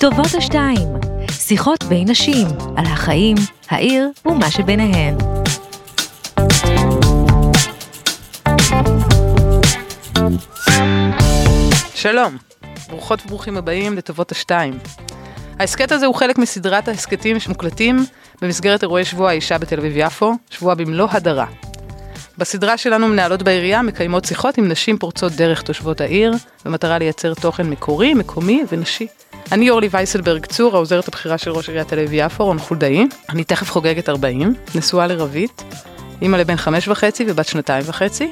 [0.00, 0.88] טובות השתיים,
[1.30, 3.36] שיחות בין נשים על החיים,
[3.68, 5.18] העיר ומה שביניהן.
[11.94, 12.36] שלום,
[12.90, 14.78] ברוכות וברוכים הבאים לטובות השתיים.
[15.58, 18.04] ההסכת הזה הוא חלק מסדרת ההסכתים שמוקלטים
[18.42, 21.46] במסגרת אירועי שבוע האישה בתל אביב-יפו, שבוע במלוא הדרה.
[22.38, 26.32] בסדרה שלנו מנהלות בעירייה מקיימות שיחות עם נשים פורצות דרך תושבות העיר,
[26.64, 29.06] במטרה לייצר תוכן מקורי, מקומי ונשי.
[29.52, 33.06] אני אורלי וייסלברג צור, העוזרת הבכירה של ראש עיריית תל אביב-יפו, רון חולדאי.
[33.28, 35.62] אני תכף חוגגת 40, נשואה לרבית,
[36.22, 38.30] אימא לבן חמש וחצי ובת שנתיים וחצי,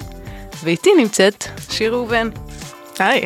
[0.64, 2.28] ואיתי נמצאת שיר ראובן.
[2.98, 3.22] היי.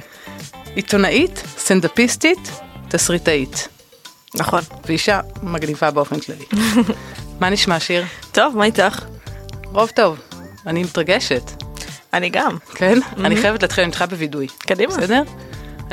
[0.75, 2.51] עיתונאית, סטנדאפיסטית,
[2.89, 3.69] תסריטאית.
[4.35, 4.61] נכון.
[4.87, 6.45] ואישה מגניבה באופן כללי.
[7.41, 8.05] מה נשמע שיר?
[8.33, 9.05] טוב, מה איתך?
[9.65, 10.19] רוב טוב.
[10.67, 11.63] אני מתרגשת.
[12.13, 12.57] אני גם.
[12.75, 12.99] כן?
[13.17, 14.47] אני חייבת להתחיל איתך בווידוי.
[14.59, 14.97] קדימה.
[14.97, 15.23] בסדר?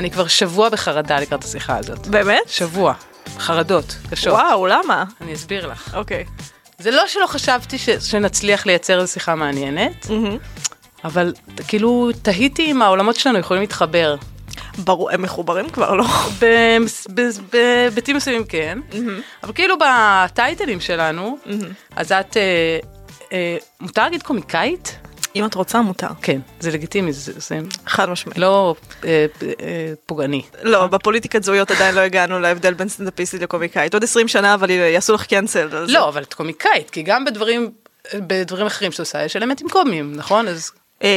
[0.00, 2.06] אני כבר שבוע בחרדה לקראת השיחה הזאת.
[2.06, 2.48] באמת?
[2.48, 2.94] שבוע.
[3.38, 4.32] חרדות קשות.
[4.32, 5.04] וואו, למה?
[5.20, 5.94] אני אסביר לך.
[5.94, 6.24] אוקיי.
[6.78, 7.90] זה לא שלא חשבתי ש...
[7.90, 10.06] שנצליח לייצר איזו שיחה מעניינת,
[11.04, 11.32] אבל
[11.68, 14.16] כאילו תהיתי אם העולמות שלנו יכולים להתחבר.
[14.78, 16.04] ברור, הם מחוברים כבר, לא?
[17.52, 18.78] בהיבטים מסוימים כן,
[19.42, 21.38] אבל כאילו בטייטלים שלנו,
[21.96, 22.78] אז את, אה,
[23.32, 24.99] אה, מותר להגיד קומיקאית?
[25.36, 26.06] אם את רוצה, מותר.
[26.22, 28.38] כן, זה לגיטימי, זה זה חד משמעית.
[28.38, 29.26] לא אה,
[29.62, 30.42] אה, פוגעני.
[30.62, 33.94] לא, בפוליטיקת זהויות עדיין לא הגענו להבדל בין סטנדאפיסטית לקומיקאית.
[33.94, 35.76] עוד 20 שנה, אבל יעשו לך קנסל.
[35.76, 37.70] אז- לא, אבל את קומיקאית, כי גם בדברים,
[38.14, 40.48] בדברים אחרים שאת עושה יש אלמנטים קומיים, נכון?
[40.48, 40.70] אז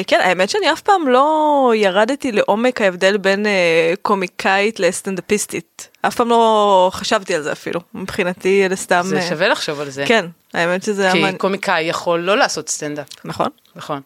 [0.07, 5.87] כן, האמת שאני אף פעם לא ירדתי לעומק ההבדל בין אה, קומיקאית לסטנדאפיסטית.
[6.01, 7.79] אף פעם לא חשבתי על זה אפילו.
[7.93, 9.01] מבחינתי אלה סתם...
[9.05, 10.03] זה אה, שווה לחשוב על זה.
[10.07, 11.09] כן, האמת שזה...
[11.11, 11.37] כי המעניין.
[11.37, 13.47] קומיקאי יכול לא לעשות סטנדאפ, נכון?
[13.75, 14.01] נכון.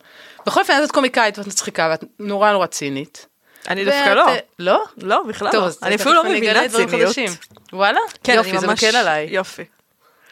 [0.46, 3.26] בכל אופן, את קומיקאית ואת מצחיקה ואת נורא נורא צינית.
[3.70, 4.28] אני ואת, דווקא לא.
[4.28, 4.84] אה, לא?
[4.98, 5.88] לא, בכלל טוב, לא.
[5.88, 7.16] אני אפילו לא מבינה ציניות.
[7.74, 8.00] וואלה?
[8.24, 8.68] כן, יופי, זה.
[8.68, 9.28] מקל עליי.
[9.32, 9.64] יופי.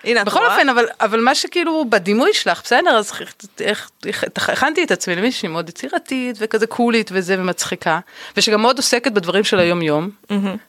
[0.06, 0.46] הנה, את בכל?
[0.46, 3.12] אופן, אבל, אבל מה שכאילו בדימוי שלך, בסדר, אז
[3.60, 3.90] איך,
[4.36, 8.00] הכנתי את עצמי למישהי מאוד יצירתית וכזה קולית וזה ומצחיקה,
[8.38, 10.10] ושגם מאוד עוסקת בדברים של היום יום,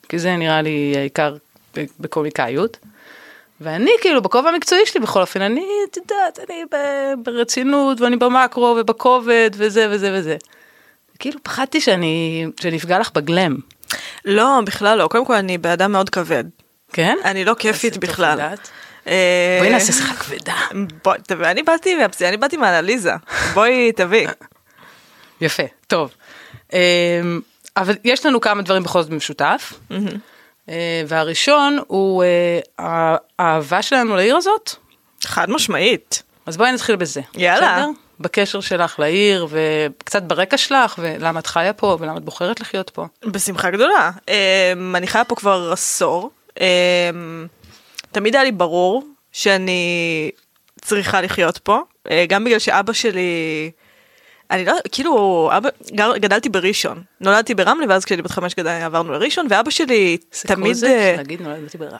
[0.09, 1.37] כי זה נראה לי העיקר
[2.01, 2.77] בקומיקאיות.
[3.61, 6.63] ואני כאילו בכובע המקצועי שלי בכל אופן, אני, את יודעת, אני
[7.23, 10.37] ברצינות ואני במקרו ובכובד וזה וזה וזה.
[11.19, 13.57] כאילו פחדתי שאני, אפגע לך בגלם,
[14.25, 15.09] לא, בכלל לא.
[15.09, 16.45] קודם כל, אני באדם מאוד כבד.
[16.93, 17.17] כן?
[17.25, 18.55] אני לא כיפית בכלל.
[19.07, 20.55] אה, בואי נעשה שיחה כבדה.
[21.51, 21.97] אני באתי,
[22.29, 23.13] אני באתי מהאנליזה.
[23.55, 24.29] בואי, תביא.
[25.41, 26.11] יפה, טוב.
[26.73, 26.79] אמ,
[27.77, 29.73] אבל יש לנו כמה דברים בכל זאת במשותף.
[30.69, 32.25] אה, והראשון הוא
[32.79, 34.75] אה, האהבה שלנו לעיר הזאת.
[35.25, 36.23] חד משמעית.
[36.47, 37.21] אז בואי נתחיל בזה.
[37.35, 37.77] יאללה.
[37.77, 37.91] בסדר?
[38.21, 43.07] בקשר שלך לעיר וקצת ברקע שלך ולמה את חיה פה ולמה את בוחרת לחיות פה.
[43.25, 44.11] בשמחה גדולה.
[44.29, 46.31] אמ, אני חיה פה כבר עשור.
[48.17, 50.31] תמיד היה לי ברור שאני
[50.81, 53.71] צריכה לחיות פה, אה, גם בגלל שאבא שלי...
[54.51, 59.13] אני לא, כאילו, אבא, גר, גדלתי בראשון, נולדתי ברמלה ואז כשהייתי בת חמש גדל, עברנו
[59.13, 61.99] לראשון ואבא שלי זה תמיד, כל זה אה, להגיד נולדתי ברמלה.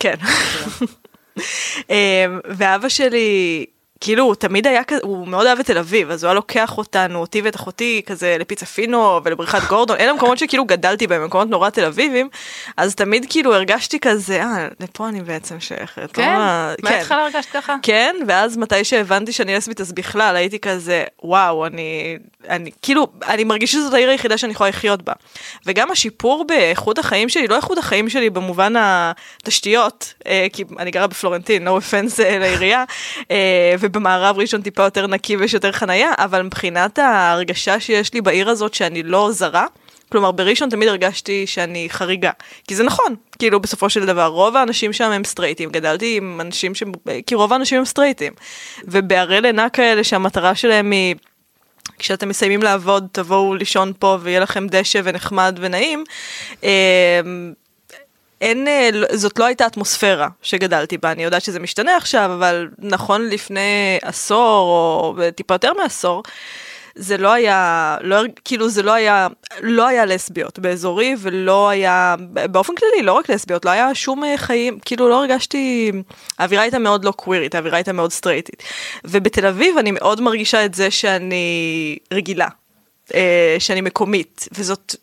[0.00, 0.14] כן.
[1.90, 3.66] אמ, ואבא שלי,
[4.00, 6.78] כאילו, הוא תמיד היה כזה, הוא מאוד אהב את תל אביב, אז הוא היה לוקח
[6.78, 11.48] אותנו, אותי ואת אחותי, כזה לפיצה פינו ולבריכת גורדון, אלה מקומות שכאילו גדלתי בהם, מקומות
[11.48, 12.28] נורא תל אביבים,
[12.76, 16.12] אז תמיד כאילו הרגשתי כזה, אה, לפה אני בעצם שייכת.
[16.12, 16.34] כן?
[16.38, 17.76] לא, מההתחלה הרגשת ככה?
[17.82, 23.44] כן, ואז מתי שהבנתי שאני לסבית אז בכלל הייתי כזה, וואו, אני, אני, כאילו, אני
[23.44, 25.12] מרגישה שזאת העיר היחידה שאני יכולה לחיות בה.
[25.66, 31.06] וגם השיפור באיכות החיים שלי, לא איכות החיים שלי במובן התשתיות, אה, כי אני גרה
[31.06, 32.84] בפלורנטין, no offense אה, לעירייה,
[33.30, 38.50] אה, ובמערב ראשון טיפה יותר נקי ויש יותר חנייה, אבל מבחינת ההרגשה שיש לי בעיר
[38.50, 39.66] הזאת שאני לא זרה,
[40.12, 42.30] כלומר בראשון תמיד הרגשתי שאני חריגה,
[42.66, 46.74] כי זה נכון, כאילו בסופו של דבר רוב האנשים שם הם סטרייטים, גדלתי עם אנשים
[46.74, 46.82] ש...
[47.26, 48.32] כי רוב האנשים הם סטרייטים,
[48.84, 51.14] ובערי לינה כאלה שהמטרה שלהם היא
[51.98, 56.04] כשאתם מסיימים לעבוד תבואו לישון פה ויהיה לכם דשא ונחמד ונעים.
[58.40, 62.68] אין, אה, לא- זאת לא הייתה אטמוספירה שגדלתי בה, אני יודעת שזה משתנה עכשיו, אבל
[62.78, 66.22] נכון לפני עשור או טיפה יותר מעשור,
[66.94, 69.28] זה לא היה, לא, כאילו זה לא היה,
[69.60, 72.14] לא היה לסביות באזורי ולא היה,
[72.50, 75.92] באופן כללי, לא רק לסביות, לא היה שום אה, חיים, כאילו לא הרגשתי,
[76.38, 78.62] האווירה הייתה מאוד לא קווירית, האווירה הייתה מאוד סטרייטית.
[79.04, 82.48] ובתל אביב אני מאוד מרגישה את זה שאני רגילה,
[83.14, 84.94] אה, שאני מקומית, וזאת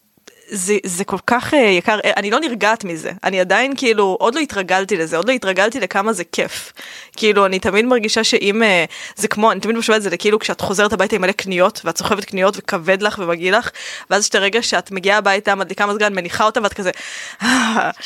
[0.49, 4.35] זה, זה כל כך אה, יקר, אה, אני לא נרגעת מזה, אני עדיין כאילו, עוד
[4.35, 6.73] לא התרגלתי לזה, עוד לא התרגלתי לכמה זה כיף.
[7.17, 10.61] כאילו, אני תמיד מרגישה שאם, אה, זה כמו, אני תמיד משווה את זה לכאילו כשאת
[10.61, 13.69] חוזרת הביתה עם מלא קניות, ואת סוחבת קניות וכבד לך ומגעיל לך,
[14.09, 16.91] ואז יש את הרגע שאת מגיעה הביתה, מדליקה מזגן, מניחה אותה ואת כזה.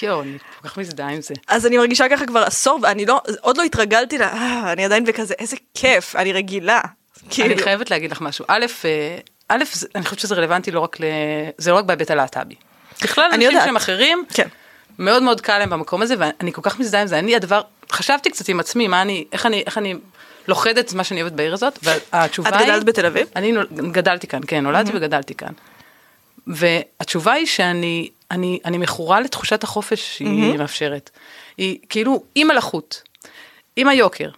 [0.01, 1.33] יואו, אני כל כך מזדהה עם זה.
[1.47, 4.21] אז אני מרגישה ככה כבר עשור, ואני לא, עוד לא התרגלתי ל...
[4.21, 6.81] "אה", אני עדיין בכזה, איזה כיף, אני רגילה.
[7.24, 8.45] אני כאילו, חייבת להגיד לך משהו.
[8.47, 8.65] א',
[9.50, 9.63] א',
[9.96, 11.04] אני חושבת שזה רלוונטי לא רק ל...
[11.57, 12.56] זה לא רק בהיבט הלהט"בי.
[13.04, 13.66] בכלל, אנשים יודעת.
[13.66, 14.48] שהם אחרים, כן.
[15.00, 17.19] מאוד מאוד קל להם במקום הזה, ואני כל כך מזדהה עם זה.
[17.19, 17.62] אני הדבר,
[17.92, 19.96] חשבתי קצת עם עצמי, מה אני, איך אני, איך אני
[20.48, 22.63] לוכדת את מה שאני אוהבת בעיר הזאת, והתשובה את היא...
[22.63, 23.28] גדלת בתל אביב?
[23.36, 25.54] אני נול- גדלתי כאן, כן, נולדתי וגדלתי כאן.
[26.48, 31.10] והתשובה היא שאני אני, אני מכורה לתחושת החופש שהיא מאפשרת.
[31.57, 33.01] היא כאילו עם הלחות,
[33.75, 34.30] עם היוקר,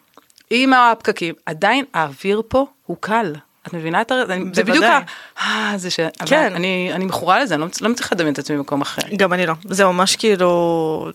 [0.50, 3.34] עם הפקקים, עדיין האוויר פה הוא קל.
[3.68, 4.16] את מבינה את ה...
[4.54, 5.00] זה בדיוק ה...
[5.42, 6.00] אה, זה ש...
[6.26, 6.54] כן.
[6.56, 9.02] אני, אני מכורה לזה, אני לא, לא מצליחה לדמיין את עצמי במקום אחר.
[9.16, 11.12] גם אני לא, זה ממש כאילו,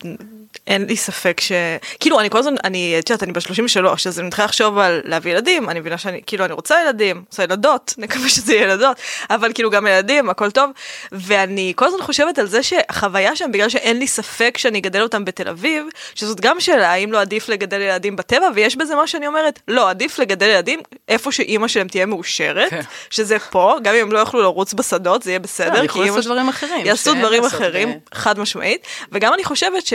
[0.67, 1.53] אין לי ספק ש...
[2.01, 5.33] כאילו אני כל הזמן, אני, את יודעת, אני ב-33, אז אני מתחילה לחשוב על להביא
[5.33, 8.97] ילדים, אני מבינה שאני, כאילו אני רוצה ילדים, רוצה ילדות, נקווה שזה יהיה ילדות,
[9.31, 10.71] אבל כאילו גם ילדים, הכל טוב,
[11.13, 15.25] ואני כל הזמן חושבת על זה שהחוויה שם, בגלל שאין לי ספק שאני אגדל אותם
[15.25, 19.27] בתל אביב, שזאת גם שאלה, האם לא עדיף לגדל ילדים בטבע, ויש בזה מה שאני
[19.27, 22.81] אומרת, לא, עדיף לגדל ילדים איפה שאימא שלהם תהיה מאושרת, כן.
[23.11, 26.09] שזה פה, גם אם הם לא יוכלו לרוץ בשדות, זה יהיה בסדר, הם כי אימא
[26.09, 29.87] לעשות ש- דברים אחרים, יעשו דברים אחרים, ב- חד משמעית, וגם אני חושבת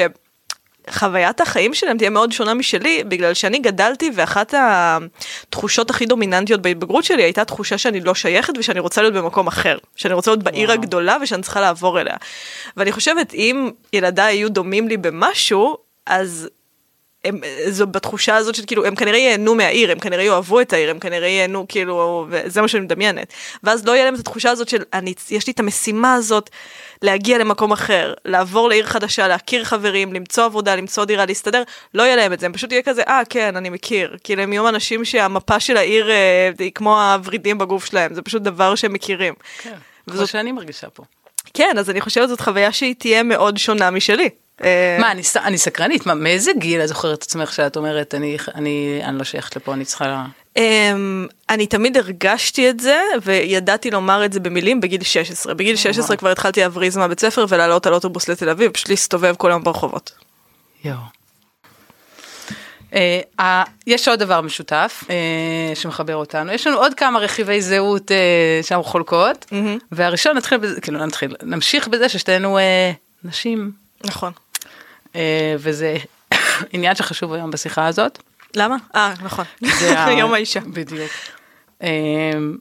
[0.89, 7.03] שחוויית החיים שלהם תהיה מאוד שונה משלי, בגלל שאני גדלתי ואחת התחושות הכי דומיננטיות בהתבגרות
[7.03, 10.69] שלי הייתה תחושה שאני לא שייכת ושאני רוצה להיות במקום אחר, שאני רוצה להיות בעיר
[10.69, 10.79] וואו.
[10.79, 12.15] הגדולה ושאני צריכה לעבור אליה.
[12.77, 16.49] ואני חושבת אם ילדיי יהיו דומים לי במשהו, אז
[17.25, 17.39] הם,
[17.69, 20.99] זו בתחושה הזאת של כאילו, הם כנראה ייהנו מהעיר, הם כנראה יאהבו את העיר, הם
[20.99, 23.33] כנראה ייהנו כאילו, וזה מה שאני מדמיינת.
[23.63, 26.49] ואז לא יהיה להם את התחושה הזאת של, אני, יש לי את המשימה הזאת
[27.01, 31.63] להגיע למקום אחר, לעבור לעיר חדשה, להכיר חברים, למצוא עבודה, למצוא דירה, להסתדר,
[31.93, 34.17] לא יהיה להם את זה, הם פשוט יהיה כזה, אה, כן, אני מכיר.
[34.23, 38.41] כאילו, הם יהיו אנשים שהמפה של העיר אה, היא כמו הוורידים בגוף שלהם, זה פשוט
[38.41, 39.33] דבר שהם מכירים.
[39.61, 39.69] כן,
[40.05, 41.03] כמו וזאת- שאני מרגישה פה.
[41.53, 44.29] כן, אז אני חושבת זאת חוויה שהיא תהיה מאוד שונה משלי.
[44.63, 48.37] אה, מה, אני, אני סקרנית, מה, מאיזה גיל את זוכרת את עצמך שאת אומרת, אני,
[48.55, 50.25] אני, אני לא שייכת לפה, אני צריכה...
[50.57, 50.61] Um,
[51.49, 55.53] אני תמיד הרגשתי את זה וידעתי לומר את זה במילים בגיל 16.
[55.53, 59.51] בגיל 16 כבר התחלתי להבריז מהבית ספר ולעלות על אוטובוס לתל אביב, פשוט להסתובב כל
[59.51, 60.11] היום ברחובות.
[60.83, 60.97] יואו.
[62.91, 63.43] Uh,
[63.87, 65.09] יש עוד דבר משותף uh,
[65.75, 69.83] שמחבר אותנו, יש לנו עוד כמה רכיבי זהות uh, שאנחנו חולקות, Mm-hmm.
[69.91, 72.61] והראשון נתחיל בזה, כאילו נתחיל, נמשיך בזה ששתינו uh,
[73.23, 73.71] נשים,
[74.03, 74.31] נכון.
[75.13, 75.17] Uh,
[75.57, 75.97] וזה
[76.73, 78.19] עניין שחשוב היום בשיחה הזאת.
[78.55, 78.75] למה?
[78.95, 79.45] אה, נכון.
[79.79, 80.59] זה יום האישה.
[80.59, 81.11] בדיוק.
[81.83, 82.57] אמ,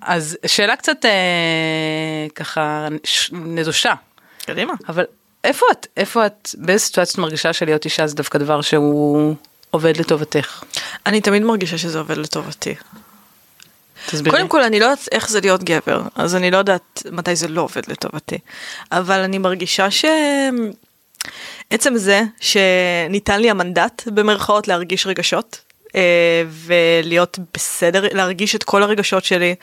[0.00, 1.10] אז שאלה קצת אה,
[2.34, 2.88] ככה
[3.32, 3.94] נדושה,
[4.46, 4.72] קדימה.
[4.88, 5.04] אבל
[5.44, 9.34] איפה את, איפה את, באיזה סיטואציה את מרגישה שלהיות אישה זה דווקא דבר שהוא
[9.70, 10.64] עובד לטובתך?
[11.06, 12.74] אני תמיד מרגישה שזה עובד לטובתי.
[14.06, 14.30] תסבירי.
[14.30, 17.48] קודם כל אני לא יודעת איך זה להיות גבר, אז אני לא יודעת מתי זה
[17.48, 18.38] לא עובד לטובתי.
[18.92, 20.04] אבל אני מרגישה ש...
[21.70, 25.60] עצם זה שניתן לי המנדט במרכאות להרגיש רגשות.
[25.96, 29.54] אה, ולהיות בסדר, להרגיש את כל הרגשות שלי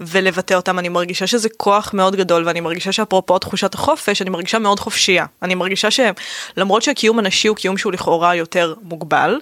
[0.00, 4.58] ולבטא אותם, אני מרגישה שזה כוח מאוד גדול ואני מרגישה שאפרופו תחושת החופש, אני מרגישה
[4.58, 5.26] מאוד חופשייה.
[5.42, 9.38] אני מרגישה שלמרות שהקיום הנשי הוא קיום שהוא לכאורה יותר מוגבל,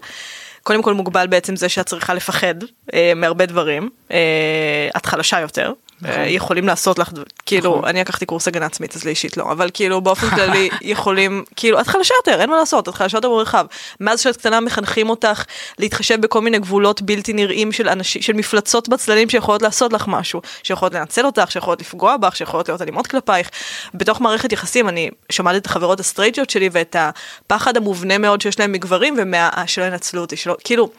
[0.62, 2.54] קודם כל מוגבל בעצם זה שאת צריכה לפחד
[2.94, 5.72] אה, מהרבה דברים, אה, את חלשה יותר.
[6.04, 7.10] אה, יכולים לעשות לך,
[7.46, 7.84] כאילו, נכון.
[7.88, 11.80] אני לקחתי קורס הגנה עצמית, אז לי אישית לא, אבל כאילו באופן כללי יכולים, כאילו,
[11.80, 13.66] את חלשה יותר, אין מה לעשות, את חלשה יותר במרחב.
[14.00, 15.44] מאז שאת קטנה מחנכים אותך
[15.78, 20.42] להתחשב בכל מיני גבולות בלתי נראים של אנשים, של מפלצות בצללים שיכולות לעשות לך משהו,
[20.62, 23.50] שיכולות לנצל אותך, שיכולות לפגוע בך, שיכולות להיות אלימות כלפייך.
[23.94, 28.72] בתוך מערכת יחסים אני שמעתי את החברות הסטרייטיות שלי ואת הפחד המובנה מאוד שיש להם
[28.72, 29.50] מגברים ומה...
[29.66, 30.90] שלא ינצלו אותי, שלא, כאילו,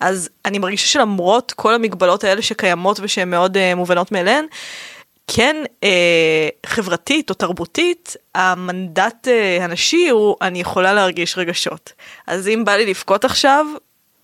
[0.00, 4.33] אז אני מרגישה שלמרות כל המגבלות האלה שקיימות ושהן מאוד uh, מובנות מאליהן,
[5.26, 11.92] כן אה, חברתית או תרבותית, המנדט אה, הנשי הוא אני יכולה להרגיש רגשות.
[12.26, 13.66] אז אם בא לי לבכות עכשיו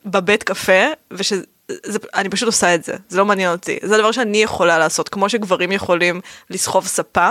[0.07, 1.43] בבית קפה, ושזה...
[1.87, 3.79] זה, אני פשוט עושה את זה, זה לא מעניין אותי.
[3.83, 7.31] זה הדבר שאני יכולה לעשות, כמו שגברים יכולים לסחוב ספה,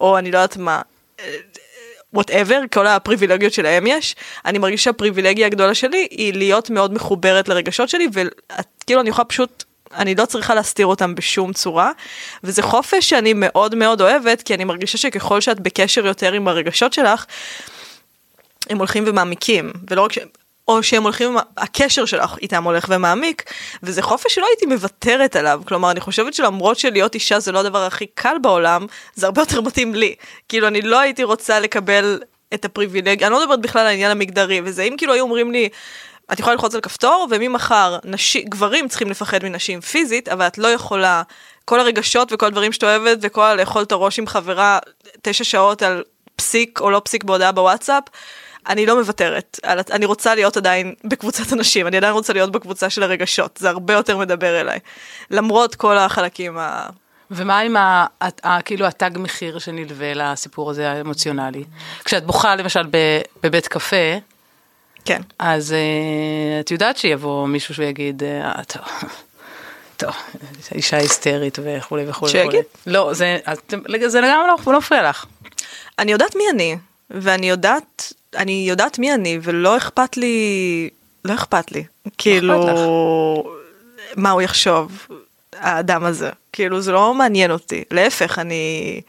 [0.00, 0.82] או אני לא יודעת מה,
[2.12, 7.88] וואטאבר, כל הפריבילגיות שלהם יש, אני מרגישה שהפריבילגיה הגדולה שלי היא להיות מאוד מחוברת לרגשות
[7.88, 11.92] שלי, וכאילו אני יכולה פשוט, אני לא צריכה להסתיר אותם בשום צורה,
[12.44, 16.92] וזה חופש שאני מאוד מאוד אוהבת, כי אני מרגישה שככל שאת בקשר יותר עם הרגשות
[16.92, 17.24] שלך,
[18.70, 20.18] הם הולכים ומעמיקים, ולא רק ש...
[20.68, 23.42] או שהם הולכים, הקשר שלך איתם הולך ומעמיק,
[23.82, 25.62] וזה חופש שלא הייתי מוותרת עליו.
[25.68, 29.60] כלומר, אני חושבת שלמרות שלהיות אישה זה לא הדבר הכי קל בעולם, זה הרבה יותר
[29.60, 30.14] מתאים לי.
[30.48, 32.20] כאילו, אני לא הייתי רוצה לקבל
[32.54, 35.68] את הפריבילגיה, אני לא מדברת בכלל על העניין המגדרי, וזה אם כאילו היו אומרים לי,
[36.32, 40.68] את יכולה ללחוץ על כפתור, וממחר נשים, גברים צריכים לפחד מנשים פיזית, אבל את לא
[40.68, 41.22] יכולה,
[41.64, 44.78] כל הרגשות וכל הדברים שאת אוהבת, וכל לאכול את הראש עם חברה
[45.22, 46.02] תשע שעות על
[46.36, 48.04] פסיק או לא פסיק בהודעה בוואטסאפ,
[48.68, 49.60] אני לא מוותרת,
[49.90, 53.94] אני רוצה להיות עדיין בקבוצת אנשים, אני עדיין רוצה להיות בקבוצה של הרגשות, זה הרבה
[53.94, 54.78] יותר מדבר אליי,
[55.30, 56.86] למרות כל החלקים ה...
[57.30, 61.64] ומה עם ה, ה, ה, כאילו התג מחיר שנלווה לסיפור הזה האמוציונלי?
[62.04, 62.96] כשאת בוכה למשל ב,
[63.42, 63.96] בבית קפה,
[65.04, 65.22] כן.
[65.38, 68.82] אז uh, את יודעת שיבוא מישהו שיגיד, uh, טוב,
[69.96, 70.14] טוב,
[70.74, 72.32] אישה היסטרית וכולי וכולי.
[72.32, 72.64] שיגיד?
[72.86, 73.38] לא, זה,
[74.06, 75.26] זה לגמרי לא, לא מפריע לך.
[75.98, 76.76] אני יודעת מי אני,
[77.10, 80.90] ואני יודעת, אני יודעת מי אני, ולא אכפת לי,
[81.24, 81.84] לא אכפת לי.
[82.18, 82.64] כאילו,
[84.16, 85.06] מה הוא יחשוב,
[85.56, 86.30] האדם הזה.
[86.52, 87.84] כאילו, זה לא מעניין אותי.
[87.90, 89.00] להפך, אני...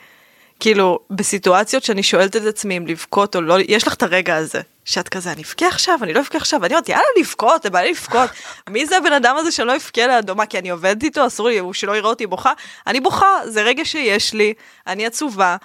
[0.61, 4.61] כאילו, בסיטואציות שאני שואלת את עצמי אם לבכות או לא, יש לך את הרגע הזה,
[4.85, 7.79] שאת כזה, אני אבכה עכשיו, אני לא אבכה עכשיו, אני אומרת, יאללה לבכות, זה בא
[7.79, 8.29] לי לבכות.
[8.69, 10.35] מי זה הבן אדם הזה שלא אבכה לידו?
[10.35, 12.53] מה, כי אני עובדת איתו, אסור לי, הוא שלא יראה אותי בוכה?
[12.87, 14.53] אני בוכה, זה רגע שיש לי,
[14.87, 15.55] אני עצובה.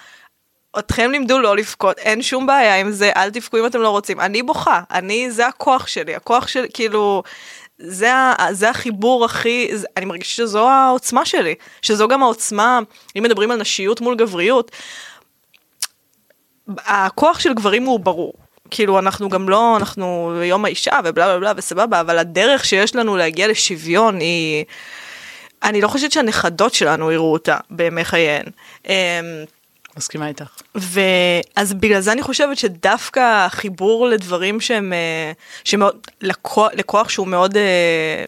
[0.79, 4.19] אתכם לימדו לא לבכות, אין שום בעיה עם זה, אל תבכו אם אתם לא רוצים.
[4.19, 7.23] אני בוכה, אני, זה הכוח שלי, הכוח של, כאילו,
[7.79, 8.11] זה,
[8.51, 12.79] זה החיבור הכי, אני מרגישה שזו העוצמה שלי, שזו גם העוצמה,
[13.17, 14.71] אם מדברים על נשיות מול גבריות,
[16.77, 18.33] הכוח של גברים הוא ברור.
[18.71, 23.17] כאילו אנחנו גם לא, אנחנו יום האישה ובלה בלה בלה וסבבה, אבל הדרך שיש לנו
[23.17, 24.65] להגיע לשוויון היא,
[25.63, 28.45] אני לא חושבת שהנכדות שלנו יראו אותה בימי חייהן.
[29.97, 30.61] מסכימה איתך.
[30.75, 35.31] ואז בגלל זה אני חושבת שדווקא החיבור לדברים שהם, אה,
[35.63, 38.25] שמאוד, לכוח, לכוח שהוא מאוד אה,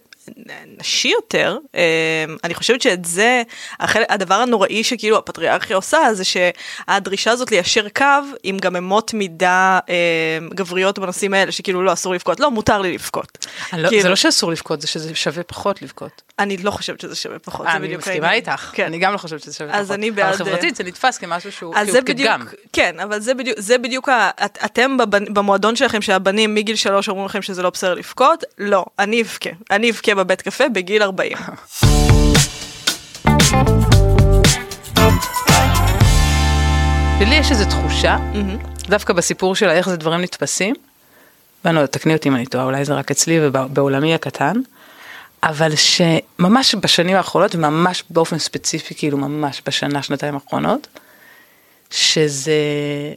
[0.79, 3.41] נשי יותר, אמ, אני חושבת שאת זה,
[3.79, 8.05] הדבר הנוראי שכאילו הפטריארכיה עושה, זה שהדרישה הזאת ליישר קו
[8.43, 12.93] עם גם אמות מידה אמ, גבריות בנושאים האלה, שכאילו לא אסור לבכות, לא, מותר לי
[12.93, 13.47] לבכות.
[13.73, 16.21] לא, כאילו, זה לא שאסור לבכות, זה שזה שווה פחות לבכות.
[16.39, 18.23] אני לא חושבת שזה שווה פחות, זה בדיוק העניין.
[18.23, 18.85] אני מסכימה איתך, כן.
[18.85, 19.97] אני גם לא חושבת שזה שווה אז פחות.
[19.97, 20.33] אני בעד...
[20.33, 22.45] אבל חברתית זה נתפס כמשהו שהוא פתגם.
[22.73, 27.25] כן, אבל זה בדיוק, זה בדיוק, ה, את, אתם במועדון שלכם שהבנים מגיל שלוש אומרים
[27.25, 31.37] לכם שזה לא בסדר לבכות, לא, אני אבכה, אני אבכה בבית קפה בגיל 40.
[37.19, 38.17] ולי יש איזו תחושה,
[38.89, 40.75] דווקא בסיפור של איך זה דברים נתפסים,
[41.65, 44.53] ואני לא יודעת, תקני אותי אם אני טועה, אולי זה רק אצלי ובעולמי הקטן,
[45.43, 50.87] אבל שממש בשנים האחרונות, וממש באופן ספציפי, כאילו ממש בשנה, שנתיים האחרונות,
[51.91, 52.53] שזה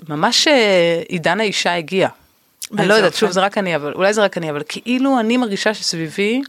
[0.09, 2.09] ממש אה, עידן האישה הגיע.
[2.79, 5.37] אני לא יודעת, שוב, זה רק אני, אבל אולי זה רק אני, אבל כאילו אני
[5.37, 6.43] מרגישה שסביבי,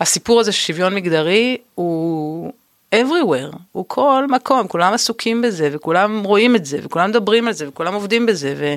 [0.00, 2.52] הסיפור הזה של שוויון מגדרי הוא
[2.94, 7.68] everywhere, הוא כל מקום, כולם עסוקים בזה, וכולם רואים את זה, וכולם מדברים על זה,
[7.68, 8.74] וכולם עובדים בזה, ו...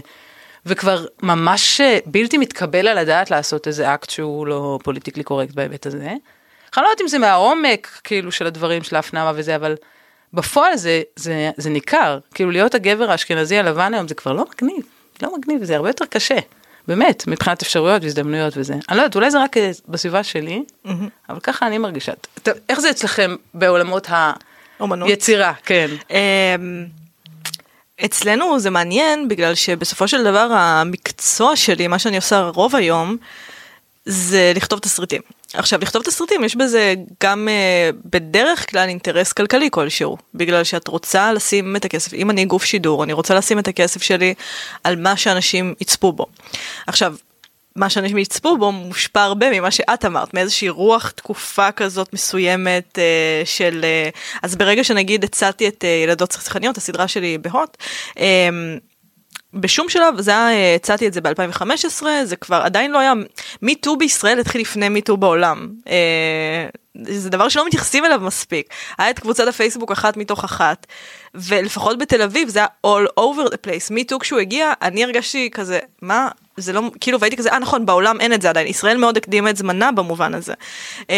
[0.65, 5.97] וכבר ממש בלתי מתקבל על הדעת לעשות איזה אקט שהוא לא politically correct בהיבט הזה.
[5.97, 9.75] אני לא יודעת אם זה מהעומק, כאילו, של הדברים, של ההפנמה וזה, אבל
[10.33, 14.85] בפועל זה, זה, זה ניכר, כאילו להיות הגבר האשכנזי הלבן היום זה כבר לא מגניב,
[15.21, 16.37] לא מגניב, זה הרבה יותר קשה.
[16.87, 18.73] באמת, מבחינת אפשרויות והזדמנויות וזה.
[18.73, 20.89] אני לא יודעת, אולי זה רק אה, בסביבה שלי, mm-hmm.
[21.29, 22.11] אבל ככה אני מרגישה.
[22.43, 24.07] טוב, איך זה אצלכם בעולמות
[24.79, 25.53] היצירה?
[25.65, 25.87] כן.
[26.09, 26.85] אמ,
[28.05, 33.17] אצלנו זה מעניין בגלל שבסופו של דבר המקצוע שלי, מה שאני עושה רוב היום,
[34.05, 35.21] זה לכתוב תסריטים.
[35.53, 36.93] עכשיו, לכתוב תסריטים, יש בזה
[37.23, 42.45] גם uh, בדרך כלל אינטרס כלכלי כלשהו, בגלל שאת רוצה לשים את הכסף, אם אני
[42.45, 44.33] גוף שידור, אני רוצה לשים את הכסף שלי
[44.83, 46.25] על מה שאנשים יצפו בו.
[46.87, 47.15] עכשיו,
[47.75, 53.45] מה שאנשים יצפו בו מושפע הרבה ממה שאת אמרת, מאיזושהי רוח תקופה כזאת מסוימת uh,
[53.45, 53.85] של...
[54.11, 57.77] Uh, אז ברגע שנגיד הצעתי את uh, ילדות צרכניות, הסדרה שלי בהוט,
[58.09, 58.19] uh,
[59.53, 63.13] בשום שלב, זה היה, הצעתי את זה ב-2015, זה כבר עדיין לא היה,
[63.61, 65.69] מיטו בישראל התחיל לפני מיטו בעולם.
[65.87, 66.67] אה,
[67.07, 68.67] זה דבר שלא מתייחסים אליו מספיק.
[68.97, 70.87] היה את קבוצת הפייסבוק אחת מתוך אחת,
[71.35, 73.93] ולפחות בתל אביב זה היה all over the place.
[73.93, 78.21] מיטו כשהוא הגיע, אני הרגשתי כזה, מה, זה לא, כאילו, והייתי כזה, אה נכון, בעולם
[78.21, 80.53] אין את זה עדיין, ישראל מאוד הקדימה את זמנה במובן הזה.
[81.09, 81.15] אמ,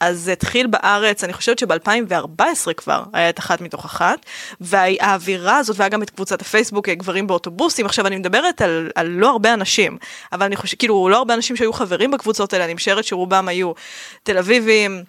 [0.00, 4.26] אז זה התחיל בארץ, אני חושבת שב-2014 כבר היה את אחת מתוך אחת,
[4.60, 9.30] והאווירה הזאת, והיה גם את קבוצת הפייסבוק, גברים באוטובוסים, עכשיו אני מדברת על, על לא
[9.30, 9.98] הרבה אנשים,
[10.32, 13.72] אבל אני חושבת, כאילו, לא הרבה אנשים שהיו חברים בקבוצות האלה, אני משערת שרובם היו
[14.22, 15.04] תל אביבים,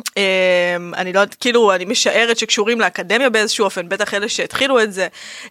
[0.00, 4.92] Um, אני לא יודעת, כאילו, אני משערת שקשורים לאקדמיה באיזשהו אופן, בטח אלה שהתחילו את
[4.92, 5.08] זה,
[5.46, 5.50] uh,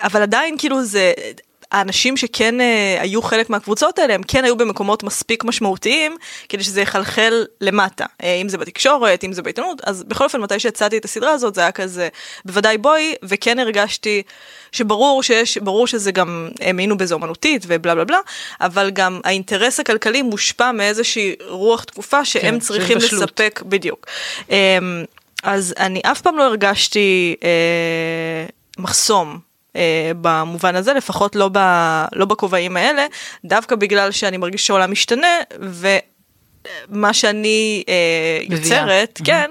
[0.00, 1.12] אבל עדיין, כאילו, זה,
[1.72, 6.16] האנשים שכן אה, היו חלק מהקבוצות האלה, הם כן היו במקומות מספיק משמעותיים,
[6.48, 8.06] כדי שזה יחלחל למטה.
[8.22, 11.54] אה, אם זה בתקשורת, אם זה בעיתונות, אז בכל אופן, מתי שהצעתי את הסדרה הזאת,
[11.54, 12.08] זה היה כזה,
[12.44, 14.22] בוודאי בואי, וכן הרגשתי
[14.72, 18.20] שברור שיש, ברור שזה גם, הם היינו בזה אומנותית ובלה בלה בלה,
[18.60, 22.96] אבל גם האינטרס הכלכלי מושפע מאיזושהי רוח תקופה שהם כן, צריכים.
[22.96, 24.06] לספק, בדיוק.
[24.50, 25.04] אמ,
[25.42, 28.46] אז אני אף פעם לא הרגשתי אה,
[28.78, 29.49] מחסום.
[29.76, 31.58] אה, במובן הזה, לפחות לא, ב,
[32.12, 33.06] לא בכובעים האלה,
[33.44, 38.38] דווקא בגלל שאני מרגיש שהעולם משתנה, ומה שאני אה.
[38.56, 39.50] יוצרת, כן,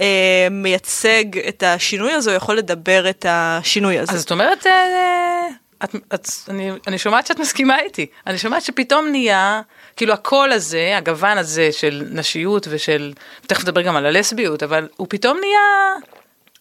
[0.00, 4.12] אה, מייצג את השינוי הזה, או יכול לדבר את השינוי הזה.
[4.12, 5.48] אז את אומרת, אה,
[5.84, 9.60] את, את, אני, אני שומעת שאת מסכימה איתי, אני שומעת שפתאום נהיה,
[9.96, 13.12] כאילו הקול הזה, הגוון הזה של נשיות ושל,
[13.46, 15.94] תכף נדבר גם על הלסביות, אבל הוא פתאום נהיה,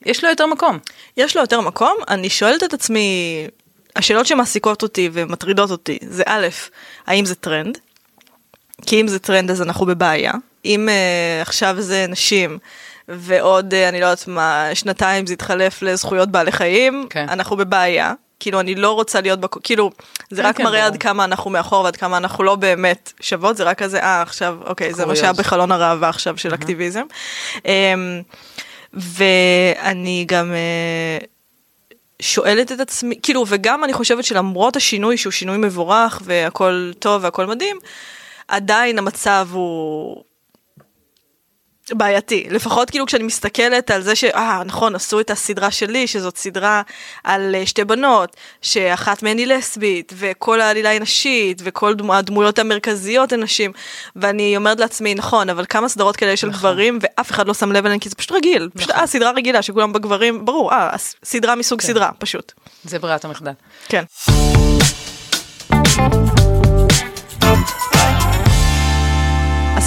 [0.05, 0.79] יש לו יותר מקום.
[1.17, 3.47] יש לו יותר מקום, אני שואלת את עצמי,
[3.95, 6.47] השאלות שמעסיקות אותי ומטרידות אותי, זה א',
[7.07, 7.77] האם זה טרנד?
[8.85, 10.33] כי אם זה טרנד אז אנחנו בבעיה.
[10.65, 12.57] אם uh, עכשיו זה נשים,
[13.07, 17.29] ועוד, uh, אני לא יודעת מה, שנתיים זה יתחלף לזכויות בעלי חיים, כן.
[17.29, 18.13] אנחנו בבעיה.
[18.39, 19.55] כאילו, אני לא רוצה להיות, בק...
[19.63, 19.91] כאילו,
[20.29, 20.93] זה כן, רק כן, מראה ברור.
[20.93, 24.57] עד כמה אנחנו מאחור ועד כמה אנחנו לא באמת שוות, זה רק כזה, אה, עכשיו,
[24.65, 25.15] אוקיי, זה מה.
[25.15, 27.03] שהיה בחלון הראווה עכשיו של אקטיביזם.
[27.65, 28.21] אמ,
[28.93, 31.25] ואני גם אה,
[32.21, 37.45] שואלת את עצמי, כאילו, וגם אני חושבת שלמרות השינוי, שהוא שינוי מבורך והכל טוב והכל
[37.45, 37.77] מדהים,
[38.47, 40.23] עדיין המצב הוא
[41.91, 42.47] בעייתי.
[42.49, 44.23] לפחות כאילו כשאני מסתכלת על זה ש...
[44.23, 46.81] אה, נכון, עשו את הסדרה שלי, שזאת סדרה
[47.23, 52.59] על אה, שתי בנות, שאחת מהן היא לסבית, וכל העלילה היא נשית, וכל דמו, הדמויות
[52.59, 53.71] המרכזיות הן נשים.
[54.15, 56.59] ואני אומרת לעצמי, נכון, אבל כמה סדרות כאלה של נכון.
[56.59, 58.69] גברים, ואף אחד לא שם לב אליהן, כי זה פשוט רגיל.
[58.73, 59.01] פשוט, נכון.
[59.01, 61.87] אה, סדרה רגילה, שכולם בגברים, ברור, אה, סדרה מסוג כן.
[61.87, 62.51] סדרה, פשוט.
[62.83, 63.51] זה ברירת המחדל.
[63.87, 64.03] כן.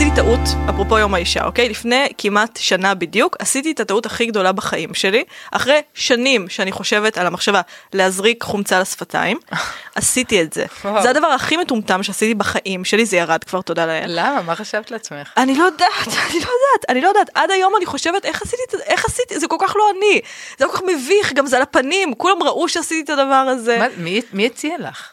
[0.03, 0.41] עשיתי טעות,
[0.71, 1.69] אפרופו יום האישה, אוקיי?
[1.69, 7.19] לפני כמעט שנה בדיוק, עשיתי את הטעות הכי גדולה בחיים שלי, אחרי שנים שאני חושבת
[7.19, 7.61] על המחשבה
[7.93, 9.39] להזריק חומצה לשפתיים,
[9.95, 10.65] עשיתי את זה.
[11.03, 14.05] זה הדבר הכי מטומטם שעשיתי בחיים שלי, זה ירד כבר, תודה לאל.
[14.07, 14.43] למה?
[14.43, 15.33] מה חשבת לעצמך?
[15.37, 15.91] אני לא יודעת,
[16.31, 19.05] אני לא יודעת, אני לא יודעת, עד היום אני חושבת איך עשיתי את זה, איך
[19.05, 20.21] עשיתי, זה כל כך לא אני,
[20.59, 23.79] זה כל כך מביך, גם זה על הפנים, כולם ראו שעשיתי את הדבר הזה.
[24.33, 25.12] מי הציע לך?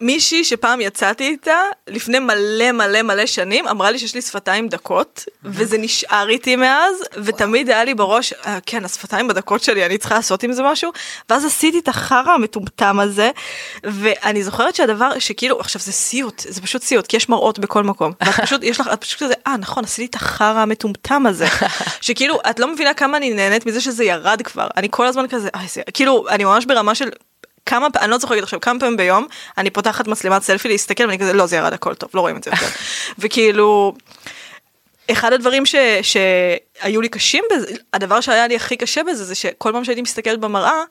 [0.00, 1.56] מישהי שפעם יצאתי איתה,
[1.88, 6.94] לפני מלא מלא מלא שנים, אמרה לי שיש לי שפתיים דקות, וזה נשאר איתי מאז,
[7.24, 10.92] ותמיד היה לי בראש, "אה, כן, השפתיים בדקות שלי, אני צריכה לעשות עם זה משהו,
[11.30, 13.30] ואז עשיתי את החרא המטומטם הזה,
[13.84, 18.12] ואני זוכרת שהדבר, שכאילו, עכשיו זה סיוט, זה פשוט סיוט, כי יש מראות בכל מקום,
[18.20, 21.46] ואת פשוט, יש לך, את פשוט כזה, אה, נכון, עשיתי את החרא המטומטם הזה,
[22.00, 25.48] שכאילו, את לא מבינה כמה אני נהנית מזה שזה ירד כבר, אני כל הזמן כזה,
[25.54, 27.08] "אה, זה, כאילו, אני ממש ברמה של...
[27.70, 29.26] כמה פעמים, אני לא זוכרת עכשיו, כמה פעמים ביום
[29.58, 32.44] אני פותחת מצלמת סלפי להסתכל ואני כזה, לא, זה ירד הכל טוב, לא רואים את
[32.44, 32.66] זה יותר.
[33.18, 33.94] וכאילו,
[35.10, 39.72] אחד הדברים ש, שהיו לי קשים בזה, הדבר שהיה לי הכי קשה בזה, זה שכל
[39.72, 40.82] פעם שהייתי מסתכלת במראה,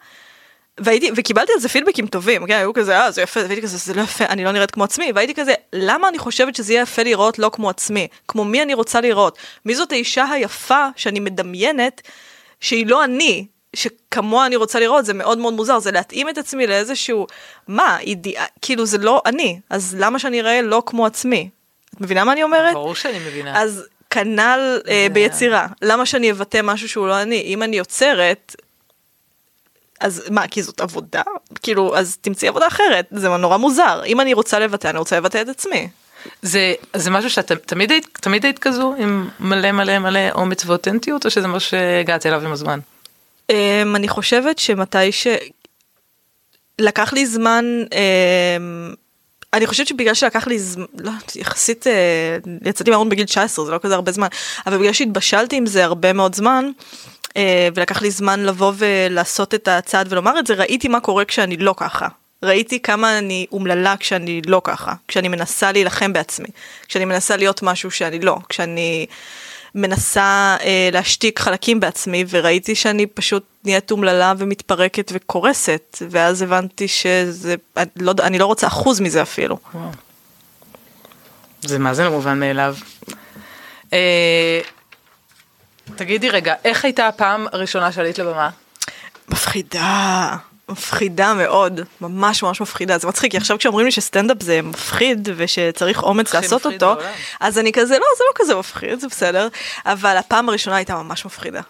[0.77, 3.93] והייתי, וקיבלתי על זה פידבקים טובים, כן, היו כזה, אה, זה יפה, והייתי כזה, זה
[3.93, 7.03] לא יפה, אני לא נראית כמו עצמי, והייתי כזה, למה אני חושבת שזה יהיה יפה
[7.03, 8.07] לראות לא כמו עצמי?
[8.27, 9.37] כמו מי אני רוצה לראות?
[9.65, 12.01] מי זאת האישה היפה שאני מדמיינת,
[12.59, 16.67] שהיא לא אני, שכמוה אני רוצה לראות, זה מאוד מאוד מוזר, זה להתאים את עצמי
[16.67, 17.27] לאיזשהו,
[17.67, 21.49] מה, אידיאל, כאילו זה לא אני, אז למה שאני אראה לא כמו עצמי?
[21.95, 22.73] את מבינה מה אני אומרת?
[22.73, 23.61] ברור שאני מבינה.
[23.61, 27.41] אז כנ"ל אה, זה- ביצירה, למה שאני אבטא משהו שהוא לא אני?
[27.41, 28.55] אם אני יוצרת,
[29.99, 31.21] אז מה, כי זאת עבודה?
[31.63, 34.01] כאילו, אז תמצאי עבודה אחרת, זה נורא מוזר.
[34.05, 35.89] אם אני רוצה לבטא, אני רוצה לבטא את עצמי.
[36.41, 41.25] זה, זה משהו שאת תמיד היית, תמיד היית כזו עם מלא מלא מלא אומץ ואותנטיות
[41.25, 42.79] או שזה משהו שהגעת אליו עם הזמן?
[43.49, 45.27] Um, אני חושבת שמתי ש...
[46.79, 48.95] לקח לי זמן, um,
[49.53, 53.77] אני חושבת שבגלל שלקח לי זמן, לא, יחסית, uh, יצאתי מהארון בגיל 19, זה לא
[53.77, 54.27] כזה הרבה זמן,
[54.67, 56.71] אבל בגלל שהתבשלתי עם זה הרבה מאוד זמן,
[57.27, 57.31] uh,
[57.75, 61.73] ולקח לי זמן לבוא ולעשות את הצעד ולומר את זה, ראיתי מה קורה כשאני לא
[61.77, 62.07] ככה.
[62.43, 66.47] ראיתי כמה אני אומללה כשאני לא ככה, כשאני מנסה להילחם בעצמי,
[66.87, 69.05] כשאני מנסה להיות משהו שאני לא, כשאני
[69.75, 77.55] מנסה אה, להשתיק חלקים בעצמי, וראיתי שאני פשוט נהיית אומללה ומתפרקת וקורסת, ואז הבנתי שזה,
[77.77, 79.57] אני לא, אני לא רוצה אחוז מזה אפילו.
[79.73, 79.89] וואו.
[81.61, 82.75] זה מה זה לא מובן מאליו.
[83.93, 84.59] אה,
[85.95, 88.49] תגידי רגע, איך הייתה הפעם הראשונה שעלית לבמה?
[89.29, 90.35] מפחידה,
[90.69, 92.97] מפחידה מאוד, ממש ממש מפחידה.
[92.97, 97.11] זה מצחיק, כי עכשיו כשאומרים לי שסטנדאפ זה מפחיד ושצריך אומץ לעשות אותו, בעולם.
[97.39, 99.47] אז אני כזה, לא, זה לא כזה מפחיד, זה בסדר,
[99.85, 101.61] אבל הפעם הראשונה הייתה ממש מפחידה.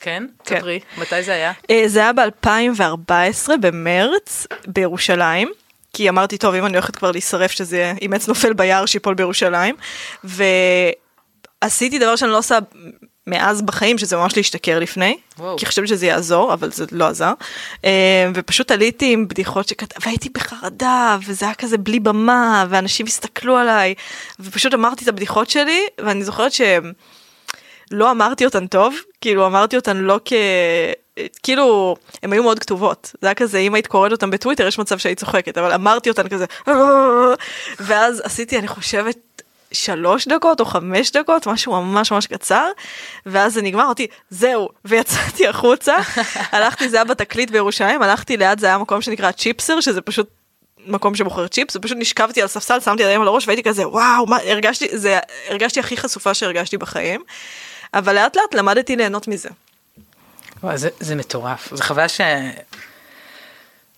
[0.00, 0.26] כן?
[0.44, 0.58] כן.
[0.58, 1.52] ספרי, מתי זה היה?
[1.70, 5.48] אה, זה היה ב-2014 במרץ בירושלים.
[5.92, 9.76] כי אמרתי טוב אם אני הולכת כבר להישרף שזה אם עץ נופל ביער שיפול בירושלים.
[10.24, 12.58] ועשיתי דבר שאני לא עושה
[13.30, 15.18] מאז בחיים שזה ממש להשתכר לפני.
[15.38, 15.56] וואו.
[15.56, 17.32] כי חשבתי שזה יעזור אבל זה לא עזר.
[17.84, 19.94] אה, ופשוט עליתי עם בדיחות שכת...
[20.04, 23.94] והייתי בחרדה וזה היה כזה בלי במה ואנשים הסתכלו עליי
[24.40, 26.92] ופשוט אמרתי את הבדיחות שלי ואני זוכרת שהם.
[27.90, 30.32] לא אמרתי אותן טוב, כאילו אמרתי אותן לא כ...
[31.42, 33.14] כאילו, הן היו מאוד כתובות.
[33.20, 36.28] זה היה כזה, אם היית קוראת אותן בטוויטר, יש מצב שהיית צוחקת, אבל אמרתי אותן
[36.28, 36.44] כזה,
[37.86, 39.16] ואז עשיתי, אני חושבת,
[39.72, 42.70] שלוש דקות או חמש דקות, משהו ממש ממש קצר,
[43.26, 45.94] ואז זה נגמר, אותי, זהו, ויצאתי החוצה,
[46.52, 50.30] הלכתי, זה היה בתקליט בירושלים, הלכתי ליד, זה היה מקום שנקרא צ'יפסר, שזה פשוט
[50.86, 54.36] מקום שמוכר צ'יפס, ופשוט נשכבתי על ספסל, שמתי ידיים על הראש והייתי כזה, וואו, מה,
[54.44, 57.22] הרגשתי, זה, הרגשתי הכי חשופה שהרגשתי בחיים.
[57.94, 59.48] אבל לאט לאט למדתי ליהנות מזה.
[60.62, 62.20] וואי, זה, זה מטורף, זו חוויה ש...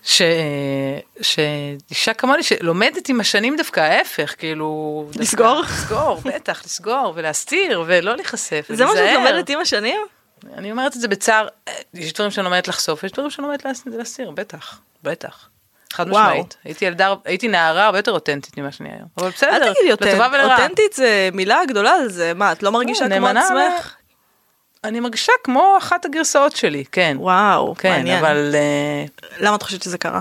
[0.02, 0.22] ש...
[1.22, 5.04] שאישה כמוני שלומדת עם השנים דווקא ההפך, כאילו...
[5.06, 5.60] דווקא- לסגור?
[5.60, 8.66] לסגור, בטח, לסגור ולהסתיר ולא להיחשף.
[8.68, 9.14] זה מה שאת.
[9.14, 10.00] לומדת עם השנים?
[10.56, 11.48] אני אומרת את זה בצער,
[11.94, 15.48] יש דברים שאני לומדת לחשוף, יש דברים שאני לומדת להס- להסתיר, בטח, בטח.
[15.92, 16.24] חד וואו.
[16.30, 16.56] משמעית.
[16.64, 19.08] הייתי ילדה, הייתי נערה הרבה יותר אותנטית ממה שאני היום.
[19.18, 20.62] אבל בסדר, לטובה ולרעה.
[20.62, 23.94] אותנטית זה מילה גדולה על זה, מה, את לא מרגישה לא, כמו עצמך?
[24.85, 27.16] אני מרגישה כמו אחת הגרסאות שלי, כן.
[27.21, 28.19] וואו, כן, מעניין.
[28.19, 29.05] אבל אה,
[29.40, 30.21] למה את חושבת שזה קרה?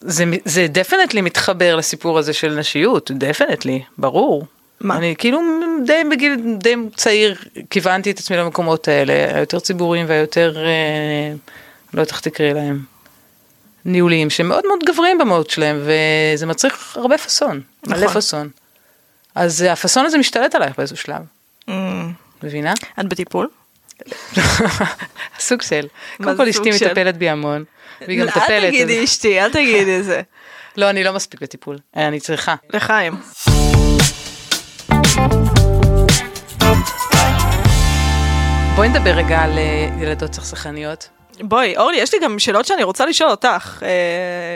[0.00, 4.46] זה, זה definitely מתחבר לסיפור הזה של נשיות, definitely, ברור.
[4.80, 4.96] מה?
[4.96, 5.40] אני כאילו
[5.86, 7.36] די בגיל די צעיר
[7.70, 11.32] כיוונתי את עצמי למקומות האלה, היותר ציבוריים והיותר, אה,
[11.94, 12.84] לא יודעת איך תקראי להם,
[13.84, 18.08] ניהוליים, שהם מאוד מאוד גבריים במהות שלהם, וזה מצריך הרבה פאסון, מלא נכון.
[18.08, 18.48] פאסון.
[19.34, 21.22] אז הפאסון הזה משתלט עלייך באיזשהו שלב,
[21.68, 21.72] Mm,
[22.42, 22.74] מבינה?
[23.00, 23.48] את בטיפול?
[25.38, 25.86] סוג של.
[26.22, 26.70] קודם כל אשתי?
[26.70, 27.64] מטפלת בי המון,
[28.06, 28.68] והיא גם אל מטפלת.
[28.68, 30.22] תגידי אז- אשתי, אל תגידי את זה.
[30.76, 32.54] לא, אני לא מספיק בטיפול, אני צריכה.
[32.72, 33.14] לחיים.
[38.76, 41.08] בואי נדבר רגע על אה, ילדות סכסכניות.
[41.40, 43.82] בואי, אורלי, יש לי גם שאלות שאני רוצה לשאול אותך.
[43.82, 43.88] אה,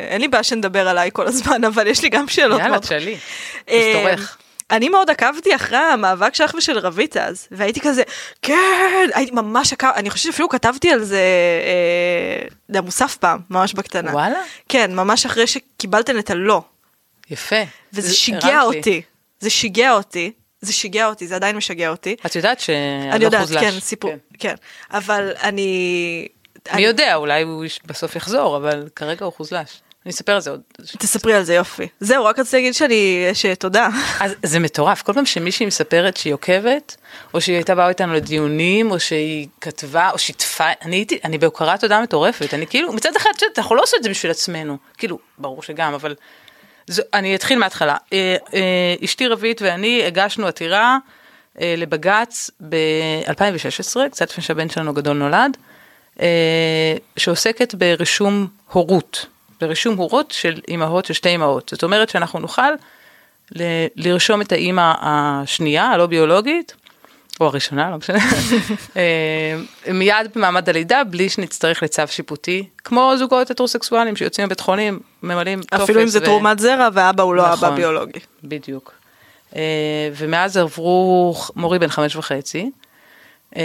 [0.09, 2.61] אין לי בעיה שנדבר עליי כל הזמן, אבל יש לי גם שאלות.
[2.61, 3.17] יאללה, תשאלי.
[3.69, 4.37] אה, תורך.
[4.71, 8.03] אני מאוד עקבתי אחרי המאבק שלך ושל רבית אז, והייתי כזה,
[8.43, 8.55] כן,
[9.15, 11.21] הייתי ממש עקב, אני חושבת שאפילו כתבתי על זה
[11.65, 14.13] אה, למוסף פעם, ממש בקטנה.
[14.13, 14.39] וואלה?
[14.69, 16.63] כן, ממש אחרי שקיבלתן את הלא,
[17.31, 17.57] יפה.
[17.93, 18.79] וזה זה- שיגע הרמת לי.
[18.79, 19.03] אותי,
[19.41, 22.17] זה שיגע אותי, זה שיגע אותי, זה עדיין משגע אותי.
[22.27, 23.61] את יודעת אני שהלוך יודעת, הוזלש.
[23.65, 24.55] כן, סיפור, כן,
[24.91, 26.29] אבל אני...
[26.67, 29.81] מי אני- יודע, אולי הוא בסוף יחזור, אבל כרגע הוא חוזלש.
[30.07, 30.61] אני אספר על זה עוד.
[30.99, 31.89] תספרי על זה יופי.
[32.01, 33.89] זהו, רק רציתי להגיד שאני, שתודה.
[34.21, 36.97] אז זה מטורף, כל פעם שמישהי מספרת שהיא עוקבת,
[37.35, 41.81] או שהיא הייתה באה איתנו לדיונים, או שהיא כתבה, או שיתפה, אני הייתי, אני בהוקרת
[41.81, 45.63] תודה מטורפת, אני כאילו, מצד אחד, אנחנו לא עושים את זה בשביל עצמנו, כאילו, ברור
[45.63, 46.15] שגם, אבל,
[46.87, 47.97] זו, אני אתחיל מההתחלה.
[48.13, 50.99] אה, אה, אשתי רבית ואני הגשנו עתירה
[51.61, 55.57] אה, לבג"ץ ב-2016, קצת לפני שהבן שלנו הגדול נולד,
[56.21, 59.27] אה, שעוסקת ברישום הורות,
[59.61, 61.69] ברישום הורות של אימהות, של שתי אימהות.
[61.75, 62.71] זאת אומרת שאנחנו נוכל
[63.57, 66.75] ל- לרשום את האימא השנייה, הלא ביולוגית,
[67.41, 68.19] או הראשונה, לא משנה,
[68.97, 75.63] אה, מיד במעמד הלידה, בלי שנצטרך לצו שיפוטי, כמו זוגות הטרוסקסואלים שיוצאים מבית חולים, ממלאים
[75.63, 75.85] טופס.
[75.85, 77.77] אפילו אם זה ו- תרומת זרע ואבא הוא לא אבא נכון.
[77.77, 78.19] ביולוגי.
[78.45, 78.93] בדיוק.
[79.57, 79.61] אה,
[80.17, 82.71] ומאז עברו מורי בן חמש וחצי.
[83.57, 83.63] אה,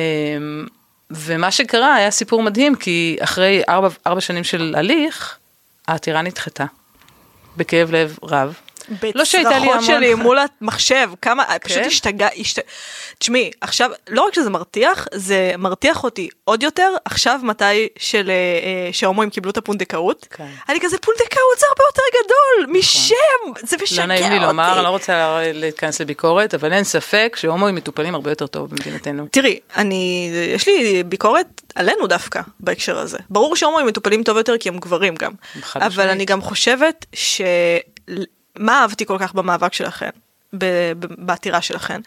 [1.11, 5.37] ומה שקרה היה סיפור מדהים, כי אחרי ארבע, ארבע שנים של הליך,
[5.87, 6.65] העתירה נדחתה.
[7.57, 8.53] בכאב לב רב.
[9.15, 9.83] לא שהייתה לי המון...
[9.83, 11.87] שלי מול המחשב, כמה, פשוט כן?
[11.87, 12.59] השתגע, השת...
[13.19, 18.33] תשמעי, עכשיו, לא רק שזה מרתיח, זה מרתיח אותי עוד יותר, עכשיו מתי של, אה,
[18.33, 20.47] אה, שההומואים קיבלו את הפונדקאות, כן.
[20.69, 24.23] אני כזה, פונדקאות זה הרבה יותר גדול, משם, זה משגע לא אותי.
[24.27, 28.47] נעים לי לומר, אני לא רוצה להיכנס לביקורת, אבל אין ספק שהומואים מטופלים הרבה יותר
[28.47, 29.27] טוב במדינתנו.
[29.31, 33.17] תראי, אני, יש לי ביקורת עלינו דווקא בהקשר הזה.
[33.29, 35.31] ברור שהומואים מטופלים טוב יותר כי הם גברים גם.
[35.75, 36.09] אבל משמעית.
[36.09, 37.41] אני גם חושבת ש...
[38.59, 40.09] מה אהבתי כל כך במאבק שלכם?
[41.17, 42.01] בעתירה שלכם,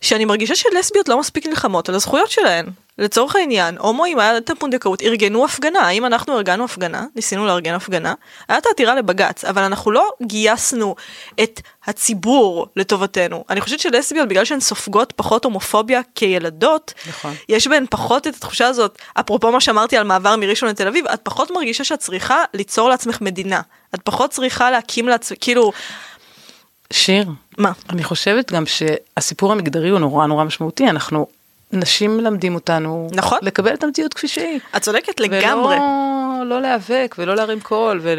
[0.00, 2.66] שאני מרגישה שלסביות לא מספיק נלחמות על הזכויות שלהן.
[2.98, 7.04] לצורך העניין, הומואים היה את הפונדקאות, ארגנו הפגנה, האם אנחנו ארגנו הפגנה?
[7.16, 8.14] ניסינו לארגן הפגנה?
[8.48, 10.94] היה את העתירה לבג"ץ, אבל אנחנו לא גייסנו
[11.42, 13.44] את הציבור לטובתנו.
[13.50, 17.34] אני חושבת שלסביות, בגלל שהן סופגות פחות הומופוביה כילדות, נכון.
[17.48, 21.20] יש בהן פחות את התחושה הזאת, אפרופו מה שאמרתי על מעבר מראשון לתל אביב, את
[21.22, 23.60] פחות מרגישה שאת צריכה ליצור לעצמך מדינה.
[23.94, 25.72] את פחות צריכה להקים לעצמך, כאילו,
[26.92, 27.24] שיר,
[27.58, 27.72] מה?
[27.90, 31.26] אני חושבת גם שהסיפור המגדרי הוא נורא נורא משמעותי, אנחנו
[31.72, 33.38] נשים מלמדים אותנו נכון.
[33.42, 34.60] לקבל את המציאות כפי שהיא.
[34.76, 35.76] את צודקת לגמרי.
[35.76, 38.18] ולא לא להיאבק ולא להרים קול ול...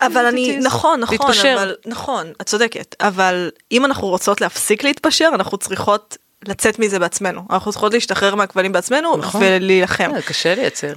[0.00, 1.54] אבל אני, נכון, נכון, להתפשר.
[1.58, 6.16] אבל, נכון, את צודקת, אבל אם אנחנו רוצות להפסיק להתפשר, אנחנו צריכות
[6.48, 7.42] לצאת מזה בעצמנו.
[7.50, 9.40] אנחנו צריכות להשתחרר מהכבלים בעצמנו נכון.
[9.44, 10.10] ולהילחם.
[10.14, 10.92] אה, קשה לייצר.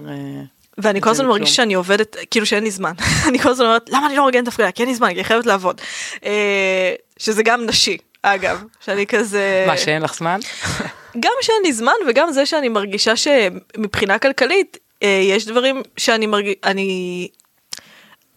[0.77, 1.55] ואני כל הזמן זה מרגיש כלום.
[1.55, 2.93] שאני עובדת, כאילו שאין לי זמן.
[3.27, 4.71] אני כל הזמן אומרת, למה אני לא ארגנת הפגנה?
[4.71, 5.81] כי אין לי זמן, כי אני חייבת לעבוד.
[6.25, 9.63] אה, שזה גם נשי, אגב, שאני כזה...
[9.67, 10.39] מה שאין לך זמן?
[11.23, 16.55] גם שאין לי זמן וגם זה שאני מרגישה שמבחינה כלכלית אה, יש דברים שאני מרגיש
[16.63, 17.27] אני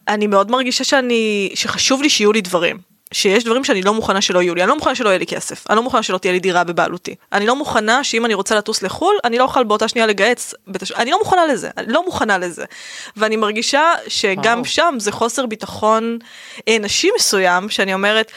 [0.09, 4.43] אני מאוד מרגישה שאני שחשוב לי שיהיו לי דברים שיש דברים שאני לא מוכנה שלא
[4.43, 6.41] יהיו לי אני לא מוכנה שלא יהיה לי כסף אני לא מוכנה שלא תהיה לי
[6.41, 10.07] דירה בבעלותי אני לא מוכנה שאם אני רוצה לטוס לחו"ל אני לא אוכל באותה שנייה
[10.07, 10.93] לגהץ בתש...
[10.93, 12.65] אני לא מוכנה לזה אני לא מוכנה לזה
[13.17, 14.65] ואני מרגישה שגם וואו.
[14.65, 16.19] שם זה חוסר ביטחון
[16.69, 18.33] אה, נשי מסוים שאני אומרת.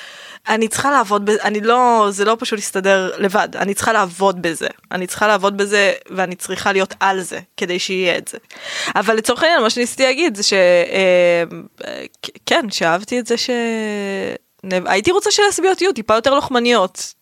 [0.49, 4.67] אני צריכה לעבוד בזה, אני לא, זה לא פשוט להסתדר לבד, אני צריכה לעבוד בזה,
[4.91, 8.37] אני צריכה לעבוד בזה ואני צריכה להיות על זה כדי שיהיה את זה.
[8.95, 10.43] אבל לצורך העניין מה שניסיתי להגיד זה
[12.43, 13.49] שכן, שאהבתי את זה ש...
[14.85, 17.13] הייתי רוצה שלסביות יהיו טיפה יותר לוחמניות.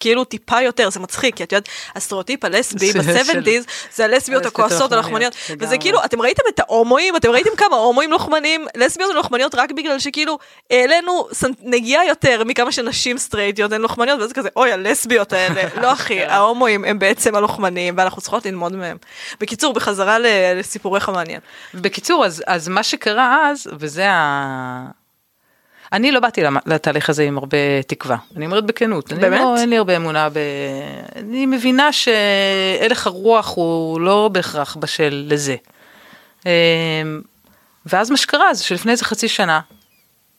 [0.00, 4.92] כאילו טיפה יותר זה מצחיק כי את יודעת הסטריאוטיפ הלסבי של- ב-70's זה הלסביות הכועסות
[4.92, 5.78] הלוחמניות, וזה.
[5.78, 10.38] כאילו אתם ראיתם את ההומואים אתם ראיתם כמה הומואים לוחמניים לסביות ולוחמניות רק בגלל שכאילו
[10.70, 11.28] העלינו
[11.62, 16.84] נגיעה יותר מכמה שנשים סטרייטיות הן לוחמניות וזה כזה אוי הלסביות האלה לא אחי ההומואים
[16.84, 18.96] הם בעצם הלוחמניים ואנחנו צריכות ללמוד מהם.
[19.40, 20.26] בקיצור בחזרה ל-
[20.58, 21.40] לסיפורך המעניין.
[21.74, 25.01] בקיצור, אז מה שקרה אז, וזה ה...
[25.92, 29.12] אני לא באתי לתהליך הזה עם הרבה תקווה, אני אומרת בכנות.
[29.12, 29.40] אני באמת?
[29.40, 30.38] לא, אין לי הרבה אמונה ב...
[31.16, 35.56] אני מבינה שהלך הרוח הוא לא בהכרח בשל לזה.
[36.46, 36.50] אמ,
[37.86, 39.60] ואז מה שקרה זה שלפני איזה חצי שנה,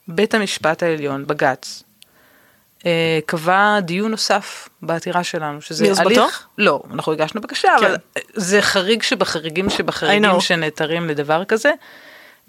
[0.07, 1.83] בית המשפט העליון, בג"ץ,
[2.85, 5.85] אה, קבע דיון נוסף בעתירה שלנו, שזה?
[5.97, 7.85] הליך, לא, אנחנו הגשנו בקשה, כן.
[7.85, 7.95] אבל
[8.33, 10.41] זה חריג שבחריגים שבחריגים.
[10.41, 11.71] שנעתרים לדבר כזה.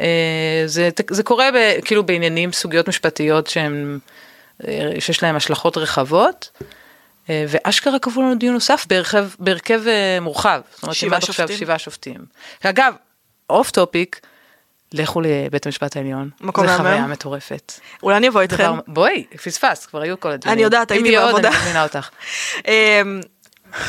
[0.01, 3.99] אה, זה, זה קורה ב, כאילו בעניינים, סוגיות משפטיות שהם,
[4.69, 6.51] אה, שיש להם השלכות רחבות.
[7.31, 9.83] אה, ואשכרה קבעו לנו דיון נוסף בהרכב, בהרכב
[10.21, 10.61] מורחב.
[10.75, 11.57] זאת אומרת, שבעה כמעט עכשיו שופטים?
[11.57, 12.25] שבעה שופטים.
[12.65, 12.95] אגב,
[13.51, 14.21] off topic,
[14.93, 16.31] לכו לבית המשפט העליון.
[16.41, 16.85] מקום זה מהמם?
[16.85, 17.73] חוויה מטורפת.
[18.03, 18.57] אולי אני אבוא איתכם.
[18.57, 20.57] דבר, בואי, פספסת, כבר היו כל הדיונים.
[20.59, 21.49] אני יודעת, הייתי בעבודה.
[21.49, 22.09] אני מזמינה אותך.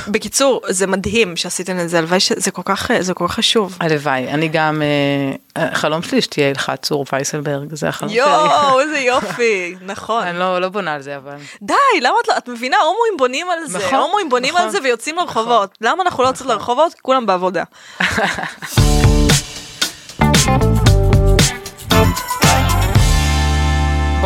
[0.07, 3.77] בקיצור זה מדהים שעשיתם את זה הלוואי שזה כל כך זה כל כך חשוב.
[3.79, 8.19] הלוואי, אני גם, אה, החלום שלי שתהיה הלכת צור וייסלברג, זה החלום שלי.
[8.19, 11.35] יואו איזה יופי נכון אני לא, לא בונה על זה, אבל...
[11.61, 14.65] די למה את לא את מבינה הומואים בונים על זה נכון, הומואים בונים נכון.
[14.65, 17.63] על זה ויוצאים לרחובות למה אנחנו לא יוצאים לרחובות כולם בעבודה.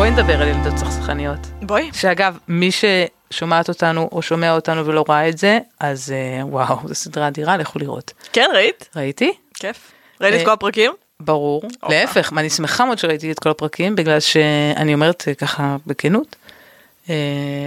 [0.00, 1.38] בואי נדבר על ילדות סכסכניות.
[1.62, 1.90] בואי.
[1.92, 6.94] שאגב, מי ששומעת אותנו או שומע אותנו ולא ראה את זה, אז אה, וואו, זו
[6.94, 8.12] סדרה אדירה, לכו לראות.
[8.32, 8.88] כן ראית?
[8.96, 9.32] ראיתי?
[9.54, 9.92] כיף.
[10.20, 10.92] ראית את אה, כל הפרקים?
[11.20, 11.62] ברור.
[11.88, 16.36] להפך, אני שמחה מאוד שראיתי את כל הפרקים, בגלל שאני אומרת אה, ככה בכנות,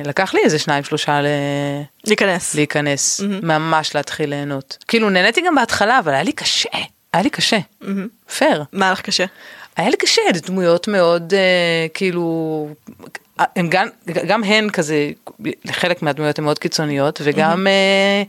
[0.05, 1.25] לקח לי איזה שניים שלושה ל...
[2.07, 2.55] להיכנס.
[2.55, 4.77] להיכנס, ממש להתחיל ליהנות.
[4.87, 6.69] כאילו נהניתי גם בהתחלה, אבל היה לי קשה,
[7.13, 7.57] היה לי קשה.
[8.37, 8.63] פייר.
[8.71, 9.25] מה לך קשה?
[9.75, 12.67] היה לי קשה, דמויות מאוד אה, כאילו,
[13.37, 13.87] הם גם,
[14.27, 15.11] גם הן כזה,
[15.71, 18.23] חלק מהדמויות הן מאוד קיצוניות, וגם אה,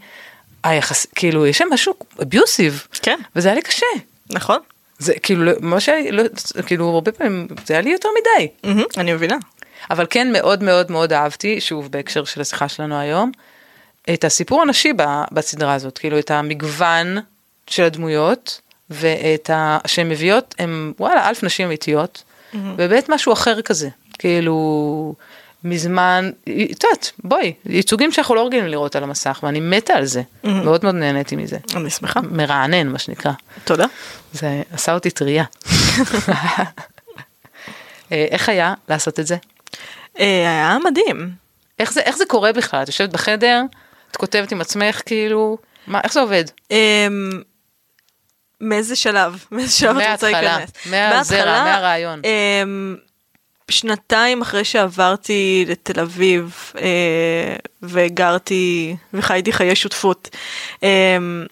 [0.65, 3.19] היחס, כאילו יש שם משהו אביוסיב, כן.
[3.37, 3.87] וזה היה לי קשה.
[4.31, 4.59] נכון.
[4.99, 6.23] זה כאילו, לא- מה שהיה לא,
[6.67, 8.49] כאילו הרבה פעמים זה היה לי יותר מדי.
[8.65, 9.37] מהמם, אני מבינה.
[9.91, 13.33] אבל כן מאוד מאוד מאוד אהבתי, שוב בהקשר של השיחה שלנו היום,
[14.15, 14.93] את הסיפור הנשי
[15.33, 17.19] בסדרה הזאת, כאילו את המגוון
[17.67, 19.79] של הדמויות, ואת ה...
[19.87, 22.23] שהן מביאות, הן וואלה אלף נשים אמיתיות,
[22.55, 25.15] ובאמת משהו אחר כזה, כאילו
[25.65, 30.23] מזמן, את יודעת, בואי, ייצוגים שאנחנו לא רגילים לראות על המסך, ואני מתה על זה,
[30.45, 32.21] מאוד מאוד נהניתי מזה, אני שמחה.
[32.21, 33.33] מרענן מה שנקרא,
[33.65, 33.87] תודה.
[34.33, 35.45] זה עשה אותי טריה.
[38.13, 39.37] אה, איך היה לעשות את זה?
[40.19, 41.31] אה, היה מדהים.
[41.79, 42.83] איך זה, איך זה קורה בכלל?
[42.83, 43.63] את יושבת בחדר,
[44.11, 46.45] את כותבת עם עצמך, כאילו, מה, איך זה עובד?
[48.65, 49.45] מאיזה שלב?
[49.53, 50.71] מאיזה שלב את רוצה להיכנס?
[50.87, 52.23] מההתחלה, מהרעיון.
[52.25, 52.97] אמ,
[53.71, 60.37] שנתיים אחרי שעברתי לתל אביב אה, וגרתי וחייתי חיי שותפות.
[60.83, 61.47] אמ,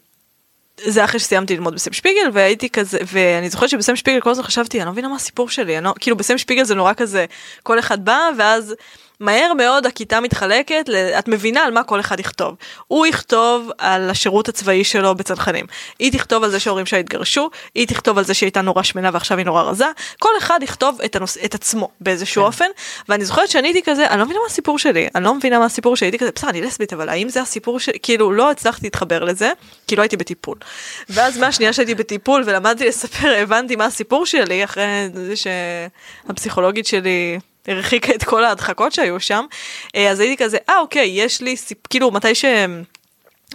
[0.84, 4.78] זה אחרי שסיימתי ללמוד בסם שפיגל והייתי כזה ואני זוכרת שבסם שפיגל כל הזמן חשבתי
[4.78, 7.26] אני לא מבינה מה הסיפור שלי אני לא, כאילו בסם שפיגל זה נורא כזה
[7.62, 8.74] כל אחד בא ואז
[9.22, 12.54] מהר מאוד הכיתה מתחלקת, את מבינה על מה כל אחד יכתוב.
[12.88, 15.66] הוא יכתוב על השירות הצבאי שלו בצנחנים.
[15.98, 19.10] היא תכתוב על זה שההורים שלה התגרשו, היא תכתוב על זה שהיא הייתה נורא שמנה
[19.12, 19.86] ועכשיו היא נורא רזה.
[20.18, 21.38] כל אחד יכתוב את, הנוס...
[21.44, 22.46] את עצמו באיזשהו כן.
[22.46, 22.64] אופן,
[23.08, 25.64] ואני זוכרת שאני הייתי כזה, אני לא מבינה מה הסיפור שלי, אני לא מבינה מה
[25.64, 27.98] הסיפור שלי, הייתי כזה, בסדר, אני לסבית, אבל האם זה הסיפור שלי?
[28.02, 29.52] כאילו, לא הצלחתי להתחבר לזה,
[29.86, 30.58] כי לא הייתי בטיפול.
[31.08, 38.14] ואז מהשנייה שהייתי בטיפול ולמדתי לספר, הבנתי מה הסיפור שלי, אחרי זה שהפסיכולוגית שלי הרחיקה
[38.14, 39.44] את כל ההדחקות שהיו שם,
[39.96, 41.78] אה, אז הייתי כזה, אה אוקיי, יש לי סיפ...
[41.90, 42.44] כאילו מתי ש...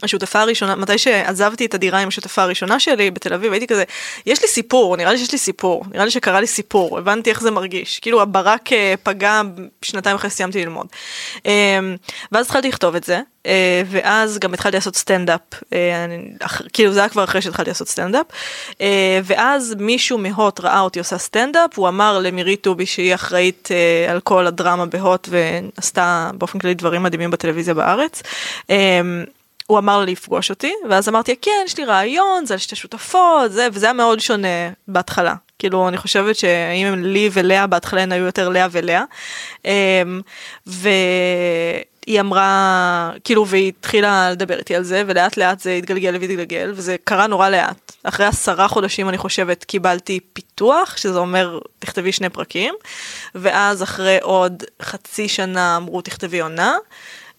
[0.04, 3.84] השותפה הראשונה, מתי שעזבתי את הדירה עם השותפה הראשונה שלי בתל אביב, הייתי כזה,
[4.26, 7.42] יש לי סיפור, נראה לי שיש לי סיפור, נראה לי שקרה לי סיפור, הבנתי איך
[7.42, 9.42] זה מרגיש, כאילו הברק אה, פגע
[9.82, 10.88] שנתיים אחרי שסיימתי ללמוד.
[11.46, 11.80] אה,
[12.32, 15.42] ואז התחלתי לכתוב את זה, אה, ואז גם התחלתי לעשות סטנדאפ,
[15.74, 16.06] אה,
[16.74, 18.26] כאילו זה היה כבר אחרי שהתחלתי לעשות סטנדאפ,
[19.24, 23.70] ואז מישהו מהוט ראה אותי עושה סטנדאפ, הוא אמר למירי טובי שהיא אחראית
[24.10, 28.22] על כל הדרמה בהוט ועשתה באופן כללי דברים מדהימים בטלוויזיה בארץ.
[29.68, 33.52] הוא אמר לי לפגוש אותי, ואז אמרתי, כן, יש לי רעיון, זה על שתי שותפות,
[33.52, 34.48] זה, וזה היה מאוד שונה
[34.88, 35.36] בהתחלה.
[35.60, 39.04] כאילו, אני חושבת שאם הם לי ולאה בהתחלה הן היו יותר לאה ולאה.
[39.66, 40.22] אמ,
[40.66, 46.96] והיא אמרה, כאילו, והיא התחילה לדבר איתי על זה, ולאט לאט זה התגלגל והתגלגל, וזה
[47.04, 47.92] קרה נורא לאט.
[48.04, 52.74] אחרי עשרה חודשים, אני חושבת, קיבלתי פיתוח, שזה אומר, תכתבי שני פרקים,
[53.36, 56.78] ואז אחרי עוד חצי שנה אמרו, תכתבי עונה.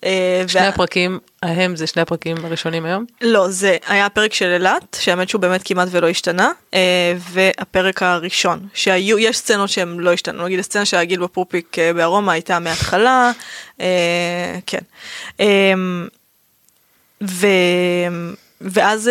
[0.04, 3.04] אה, שני וה- הפרקים ההם זה שני הפרקים הראשונים היום?
[3.20, 8.68] לא, זה היה הפרק של אילת, שהאמת שהוא באמת כמעט ולא השתנה, אה, והפרק הראשון,
[8.74, 13.30] שהיו, יש סצנות שהן לא השתנו, נגיד הסצנה של הגיל בפופיק אה, בארומה הייתה מההתחלה,
[14.66, 14.78] כן.
[15.40, 15.72] אה,
[17.22, 17.46] ו,
[18.60, 19.10] ואז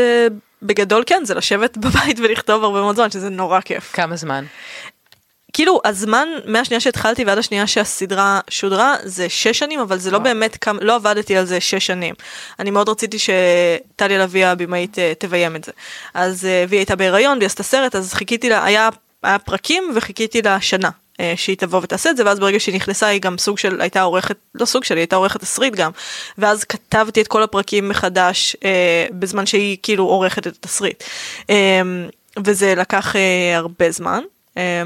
[0.62, 3.92] בגדול כן, זה לשבת בבית ולכתוב הרבה מאוד זמן, שזה נורא כיף.
[3.94, 4.46] כמה זמן?
[5.58, 10.58] כאילו הזמן מהשנייה שהתחלתי ועד השנייה שהסדרה שודרה זה שש שנים אבל זה לא באמת
[10.58, 12.16] כמה לא עבדתי על זה שש שנים.
[12.60, 15.72] אני מאוד רציתי שטליה לביא הבמאית אה, תביים את זה.
[16.14, 18.90] אז אה, והיא הייתה בהיריון והיא עשתה סרט אז חיכיתי לה היה,
[19.24, 20.90] היה פרקים וחיכיתי לה שנה.
[21.20, 24.02] אה, שהיא תבוא ותעשה את זה ואז ברגע שהיא נכנסה היא גם סוג של הייתה
[24.02, 25.92] עורכת לא סוג של היא הייתה עורכת תסריט גם
[26.38, 31.04] ואז כתבתי את כל הפרקים מחדש אה, בזמן שהיא כאילו עורכת את התסריט
[31.50, 31.82] אה,
[32.44, 34.22] וזה לקח אה, הרבה זמן.
[34.58, 34.84] אה,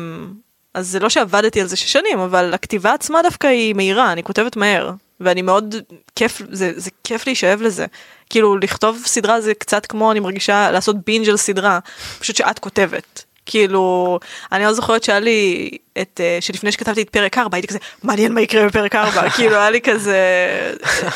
[0.73, 4.23] אז זה לא שעבדתי על זה שש שנים, אבל הכתיבה עצמה דווקא היא מהירה, אני
[4.23, 5.75] כותבת מהר, ואני מאוד
[6.15, 7.85] כיף, זה, זה כיף להישאב לזה.
[8.29, 11.79] כאילו לכתוב סדרה זה קצת כמו אני מרגישה לעשות בינג' על סדרה,
[12.19, 13.23] פשוט שאת כותבת.
[13.45, 14.19] כאילו,
[14.51, 15.69] אני לא זוכרת שהיה לי
[16.01, 19.55] את, אה, שלפני שכתבתי את פרק 4, הייתי כזה, מעניין מה יקרה בפרק 4, כאילו
[19.55, 20.19] היה לי כזה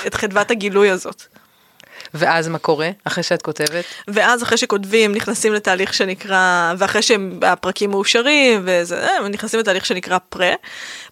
[0.08, 1.24] את חדוות הגילוי הזאת.
[2.16, 3.86] ואז מה קורה אחרי שאת כותבת?
[4.08, 10.54] ואז אחרי שכותבים נכנסים לתהליך שנקרא, ואחרי שהפרקים מאושרים, וזה, אה, נכנסים לתהליך שנקרא pre,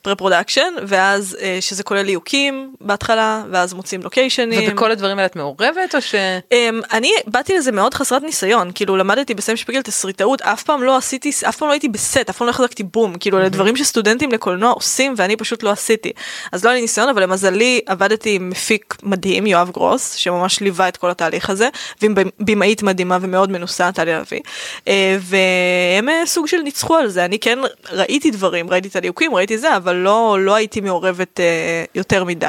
[0.01, 4.71] pre production, ואז אה, שזה כולל ליהוקים בהתחלה, ואז מוצאים לוקיישנים.
[4.71, 6.15] ובכל הדברים האלה את מעורבת או ש...
[6.15, 10.97] Um, אני באתי לזה מאוד חסרת ניסיון, כאילו למדתי בסם שפיגל תסריטאות, אף פעם לא
[10.97, 14.31] עשיתי, אף פעם לא הייתי בסט, אף פעם לא החזקתי בום, כאילו אלה דברים שסטודנטים
[14.31, 16.11] לקולנוע עושים ואני פשוט לא עשיתי.
[16.51, 20.87] אז לא היה לי ניסיון, אבל למזלי עבדתי עם מפיק מדהים, יואב גרוס, שממש ליווה
[20.93, 21.69] את כל התהליך הזה,
[22.01, 24.39] ועם במאית מדהימה ומאוד מנוסה, טליה לביא,
[24.79, 27.60] uh, והם uh, סוג של ניצחו על זה, אני כן
[27.91, 32.47] ראיתי דברים, ראיתי את הליהוקים, ראיתי זה, אבל לא, לא הייתי מעורבת uh, יותר מדי.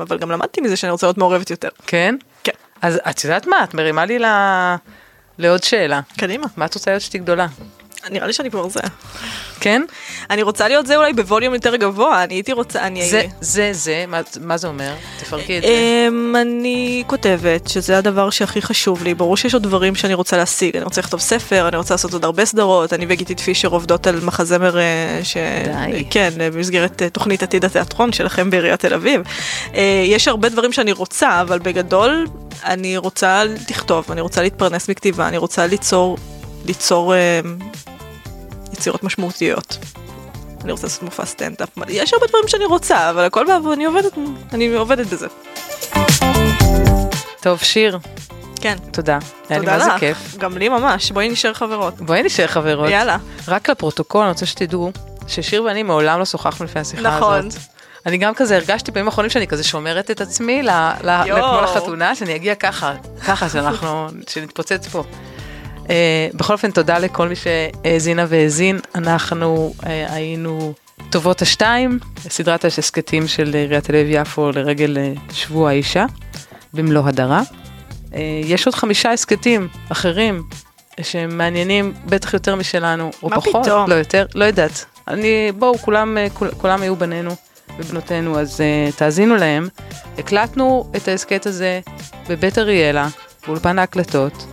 [0.00, 1.68] אבל גם למדתי מזה שאני רוצה להיות מעורבת יותר.
[1.86, 2.14] כן?
[2.44, 2.52] כן.
[2.82, 3.64] אז את יודעת מה?
[3.64, 4.24] את מרימה לי ל...
[5.38, 6.00] לעוד שאלה.
[6.18, 6.46] קדימה.
[6.56, 7.46] מה את רוצה להיות שתהיי גדולה?
[8.10, 8.80] נראה לי שאני כבר זה.
[9.60, 9.82] כן?
[10.30, 13.08] אני רוצה להיות זה אולי בווליום יותר גבוה, אני הייתי רוצה, אני...
[13.08, 14.94] זה, זה, זה, מה, מה זה אומר?
[15.18, 15.68] תפרקי את זה.
[16.08, 20.76] אמ, אני כותבת שזה הדבר שהכי חשוב לי, ברור שיש עוד דברים שאני רוצה להשיג,
[20.76, 24.20] אני רוצה לכתוב ספר, אני רוצה לעשות עוד הרבה סדרות, אני וגיתית פישר עובדות על
[24.20, 25.36] מחזמר אה, ש...
[25.64, 26.04] די.
[26.10, 29.20] כן, אה, במסגרת אה, תוכנית עתיד התיאטרון שלכם בעיריית תל אביב.
[30.04, 32.26] יש הרבה דברים שאני רוצה, אבל בגדול
[32.64, 36.18] אני רוצה לכתוב, אני רוצה להתפרנס מכתיבה, אני רוצה ליצור,
[36.64, 37.40] ליצור אה,
[38.78, 39.78] יצירות משמעותיות.
[40.64, 44.12] אני רוצה לעשות מופע סטנדאפ, יש הרבה דברים שאני רוצה, אבל הכל בעבור, אני עובדת,
[44.52, 45.26] אני עובדת בזה.
[47.40, 47.98] טוב, שיר,
[48.60, 49.18] כן, תודה.
[49.48, 50.00] היה לי תודה מה זה לך.
[50.00, 50.36] כיף.
[50.38, 51.94] גם לי ממש, בואי נשאר חברות.
[52.00, 52.90] בואי נשאר חברות.
[52.90, 53.16] יאללה.
[53.48, 54.92] רק לפרוטוקול, אני רוצה שתדעו
[55.26, 57.46] ששיר ואני מעולם לא שוחחנו לפני השיחה נכון.
[57.46, 57.60] הזאת.
[58.06, 60.62] אני גם כזה הרגשתי בימים האחרונים שאני כזה שומרת את עצמי.
[61.24, 62.94] כמו לחתונה, שאני אגיע ככה,
[63.26, 65.04] ככה שאנחנו, שנתפוצץ פה.
[65.84, 65.86] Uh,
[66.34, 68.80] בכל אופן, תודה לכל מי שהאזינה והאזין.
[68.94, 70.74] אנחנו uh, היינו
[71.10, 76.06] טובות השתיים, סדרת ההסכתים של עיריית תל אביב יפו לרגל uh, שבוע האישה,
[76.74, 77.42] במלוא הדרה.
[78.10, 80.42] Uh, יש עוד חמישה הסכתים אחרים
[81.02, 83.90] שהם מעניינים בטח יותר משלנו, או מה פחות, פתאום?
[83.90, 84.84] לא יותר, לא יודעת.
[85.08, 87.30] אני, בואו, כולם, כול, כולם היו בנינו.
[87.78, 89.68] ובנותינו, אז uh, תאזינו להם.
[90.18, 91.80] הקלטנו את ההסכת הזה
[92.28, 93.08] בבית אריאלה,
[93.46, 94.46] באולפן ההקלטות,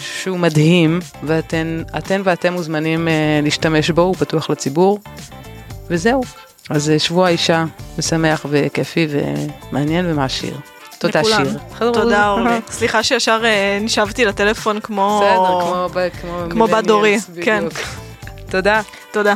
[0.00, 3.10] שהוא מדהים, ואתן אתן ואתם מוזמנים uh,
[3.44, 4.98] להשתמש בו, הוא פתוח לציבור.
[5.90, 6.22] וזהו.
[6.70, 7.64] אז uh, שבוע האישה
[7.98, 10.54] משמח וכיפי ומעניין ומעשיר.
[10.98, 11.44] תודה לכולם.
[11.44, 11.92] שיר.
[11.92, 12.60] תודה אורלי.
[12.70, 15.22] סליחה שישר אה, נשבתי לטלפון כמו...
[15.24, 17.64] בסדר, כמו כמו כמו בת דורי, כן.
[18.50, 18.80] תודה.
[19.12, 19.34] תודה.